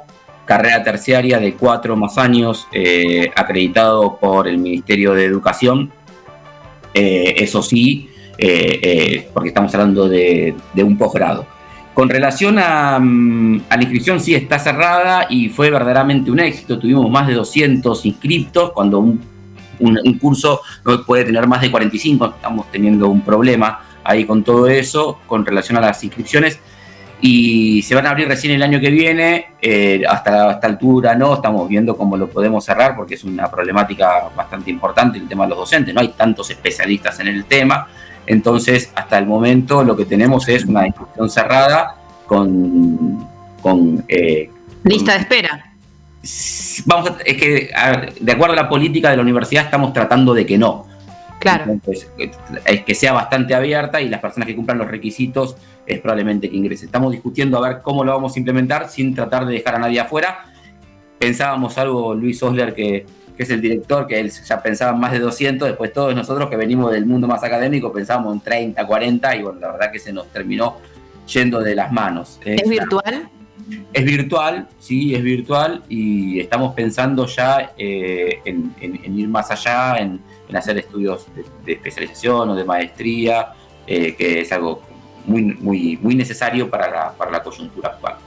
carrera 0.50 0.84
terciaria 0.84 1.40
de 1.40 1.54
cuatro 1.54 1.96
más 1.96 2.18
años 2.18 2.68
eh, 2.74 3.30
acreditado 3.36 4.18
por 4.18 4.48
el 4.48 4.58
Ministerio 4.58 5.14
de 5.14 5.24
Educación. 5.24 5.92
Eh, 6.92 7.36
eso 7.38 7.62
sí, 7.62 8.10
porque 9.32 9.50
estamos 9.50 9.72
hablando 9.76 10.10
de 10.10 10.56
un 10.78 10.98
posgrado. 10.98 11.46
Con 12.00 12.08
relación 12.08 12.56
mm, 12.56 13.62
a, 13.70 13.76
la 13.76 13.82
inscripción, 13.82 14.22
sí 14.22 14.34
está 14.34 14.58
cerrada 14.58 15.28
y 15.30 15.50
fue 15.50 15.70
verdaderamente 15.70 16.32
un 16.32 16.40
éxito. 16.40 16.80
Tuvimos 16.80 17.12
más 17.12 17.28
de 17.28 17.34
200 17.34 18.06
inscriptos 18.06 18.72
cuando 18.72 19.00
un, 19.00 19.20
curso 20.18 20.62
no 20.86 21.04
puede 21.04 21.26
tener 21.26 21.46
más 21.46 21.60
de 21.60 21.70
45. 21.70 22.36
Estamos 22.38 22.72
teniendo 22.72 23.10
un 23.10 23.20
problema 23.20 23.82
ahí 24.02 24.24
con 24.24 24.46
todo 24.46 24.70
eso, 24.70 25.20
con 25.28 25.46
relación 25.46 25.78
a 25.78 25.82
las 25.82 26.02
inscripciones. 26.02 26.60
Y 27.22 27.82
se 27.82 27.96
van 27.96 28.08
a 28.08 28.12
abrir 28.12 28.28
recién 28.28 28.54
el 28.54 28.64
año 28.64 28.80
que 28.80 28.90
viene. 28.90 29.48
Eh, 29.62 30.04
hasta 30.08 30.52
esta 30.52 30.68
altura 30.68 31.16
no, 31.16 31.34
estamos 31.36 31.68
viendo 31.68 31.98
cómo 31.98 32.16
lo 32.16 32.30
podemos 32.30 32.64
cerrar 32.64 32.96
porque 32.96 33.16
es 33.16 33.24
una 33.24 33.52
problemática 33.52 34.30
bastante 34.36 34.70
importante 34.70 35.18
el 35.18 35.28
tema 35.28 35.44
de 35.44 35.50
los 35.50 35.60
docentes. 35.60 35.94
No 35.94 36.02
hay 36.02 36.10
tantos 36.10 36.50
especialistas 36.50 37.20
en 37.20 37.28
el 37.28 37.46
tema. 37.46 37.88
Entonces, 38.26 38.92
hasta 38.96 39.18
el 39.18 39.26
momento 39.26 39.84
lo 39.84 39.98
que 39.98 40.06
tenemos 40.06 40.48
es 40.48 40.66
una 40.66 40.88
inscripción 40.88 41.30
cerrada 41.30 41.96
con... 42.26 43.28
con 43.62 44.06
eh, 44.08 44.50
Lista 44.84 45.14
de 45.14 45.20
espera. 45.20 45.66
Vamos 46.86 47.12
es 47.26 47.38
que 47.38 47.70
de 48.20 48.32
acuerdo 48.32 48.54
a 48.54 48.56
la 48.56 48.70
política 48.70 49.10
de 49.10 49.18
la 49.18 49.24
universidad 49.24 49.66
estamos 49.66 49.94
tratando 49.94 50.34
de 50.34 50.46
que 50.46 50.58
no. 50.58 50.86
Claro. 51.40 51.72
Entonces, 51.72 52.10
es 52.66 52.84
que 52.84 52.96
sea 52.96 53.14
bastante 53.14 53.56
abierta 53.56 54.02
y 54.02 54.10
las 54.10 54.20
personas 54.20 54.48
que 54.48 54.56
cumplan 54.56 54.78
los 54.78 54.88
requisitos 54.88 55.56
es 55.86 56.00
probablemente 56.00 56.50
que 56.50 56.58
ingrese. 56.58 56.86
Estamos 56.86 57.12
discutiendo 57.12 57.58
a 57.58 57.68
ver 57.68 57.82
cómo 57.82 58.04
lo 58.04 58.12
vamos 58.12 58.36
a 58.36 58.40
implementar 58.40 58.90
sin 58.90 59.16
tratar 59.16 59.46
de 59.46 59.54
dejar 59.54 59.76
a 59.76 59.80
nadie 59.80 60.00
afuera. 60.00 60.46
Pensábamos 61.18 61.78
algo, 61.78 62.14
Luis 62.14 62.42
Osler, 62.44 62.74
que 62.74 63.06
que 63.40 63.44
es 63.44 63.50
el 63.52 63.62
director, 63.62 64.06
que 64.06 64.20
él 64.20 64.30
ya 64.30 64.62
pensaba 64.62 64.92
en 64.92 65.00
más 65.00 65.14
de 65.14 65.20
200, 65.20 65.70
después 65.70 65.94
todos 65.94 66.14
nosotros 66.14 66.50
que 66.50 66.58
venimos 66.58 66.92
del 66.92 67.06
mundo 67.06 67.26
más 67.26 67.42
académico 67.42 67.94
pensábamos 67.94 68.34
en 68.34 68.42
30, 68.42 68.86
40, 68.86 69.36
y 69.38 69.44
bueno, 69.44 69.62
la 69.62 69.72
verdad 69.72 69.92
que 69.94 70.00
se 70.00 70.12
nos 70.12 70.28
terminó 70.28 70.76
yendo 71.26 71.62
de 71.62 71.74
las 71.74 71.90
manos. 71.90 72.38
¿Es, 72.44 72.68
virtual? 72.68 73.30
Es 73.94 74.04
virtual, 74.04 74.68
sí, 74.78 75.16
es 75.16 75.24
virtual, 75.24 75.84
y 75.88 76.42
estamos 76.42 76.74
pensando 76.74 77.28
ya 77.28 77.72
eh, 77.78 78.42
en, 78.44 79.18
ir 79.18 79.30
más 79.30 79.50
allá, 79.52 80.00
en, 80.00 80.20
hacer 80.58 80.78
estudios 80.78 81.28
de, 81.36 81.74
especialización 81.74 82.50
o 82.50 82.56
de 82.56 82.64
maestría, 82.64 83.54
eh, 83.86 84.16
que 84.16 84.42
es 84.42 84.52
algo 84.52 84.82
muy, 85.26 85.44
muy, 85.44 85.98
muy 86.02 86.16
necesario 86.16 86.70
para 86.70 86.90
la, 86.90 87.12
para 87.14 87.32
la 87.32 87.44
coyuntura 87.44 87.90
actual. 87.90 88.18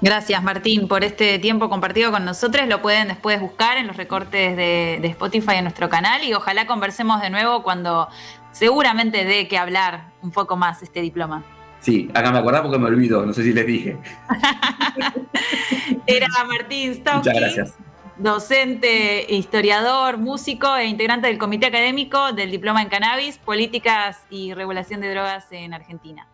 Gracias 0.00 0.40
Martín 0.44 0.86
por 0.86 1.02
este 1.02 1.40
tiempo 1.40 1.68
compartido 1.68 2.12
con 2.12 2.24
nosotros. 2.24 2.68
Lo 2.68 2.80
pueden 2.80 3.08
después 3.08 3.40
buscar 3.40 3.78
en 3.78 3.88
los 3.88 3.96
recortes 3.96 4.56
de, 4.56 5.00
Spotify 5.08 5.56
en 5.56 5.64
nuestro 5.64 5.88
canal 5.88 6.22
y 6.22 6.34
ojalá 6.34 6.66
conversemos 6.66 7.20
de 7.20 7.30
nuevo 7.30 7.64
cuando 7.64 8.08
seguramente 8.52 9.24
dé 9.24 9.48
que 9.48 9.58
hablar 9.58 10.10
un 10.22 10.30
poco 10.30 10.56
más 10.56 10.82
este 10.82 11.00
diploma. 11.00 11.42
Sí, 11.80 12.08
hágame 12.14 12.38
acordar 12.38 12.62
porque 12.62 12.78
me 12.78 12.86
olvido, 12.86 13.24
no 13.26 13.32
sé 13.32 13.42
si 13.42 13.52
les 13.52 13.66
dije. 13.66 13.96
Era 16.06 16.28
Martín 16.46 16.94
Stauski. 16.94 17.28
Muchas 17.28 17.40
gracias. 17.40 17.87
Docente, 18.18 19.32
historiador, 19.32 20.18
músico 20.18 20.74
e 20.74 20.86
integrante 20.86 21.28
del 21.28 21.38
comité 21.38 21.66
académico 21.66 22.32
del 22.32 22.50
Diploma 22.50 22.82
en 22.82 22.88
Cannabis, 22.88 23.38
Políticas 23.38 24.24
y 24.28 24.54
Regulación 24.54 25.00
de 25.00 25.12
Drogas 25.12 25.46
en 25.52 25.72
Argentina. 25.72 26.26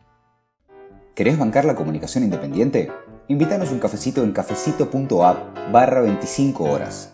¿Querés 1.15 1.39
bancar 1.39 1.67
la 1.67 1.75
comunicación 1.75 2.25
independiente? 2.25 2.91
Invítanos 3.29 3.71
un 3.71 3.81
cafecito 3.81 4.23
en 4.23 4.33
cafecito.app 4.33 5.71
barra 5.71 6.01
25 6.01 6.65
horas. 6.65 7.13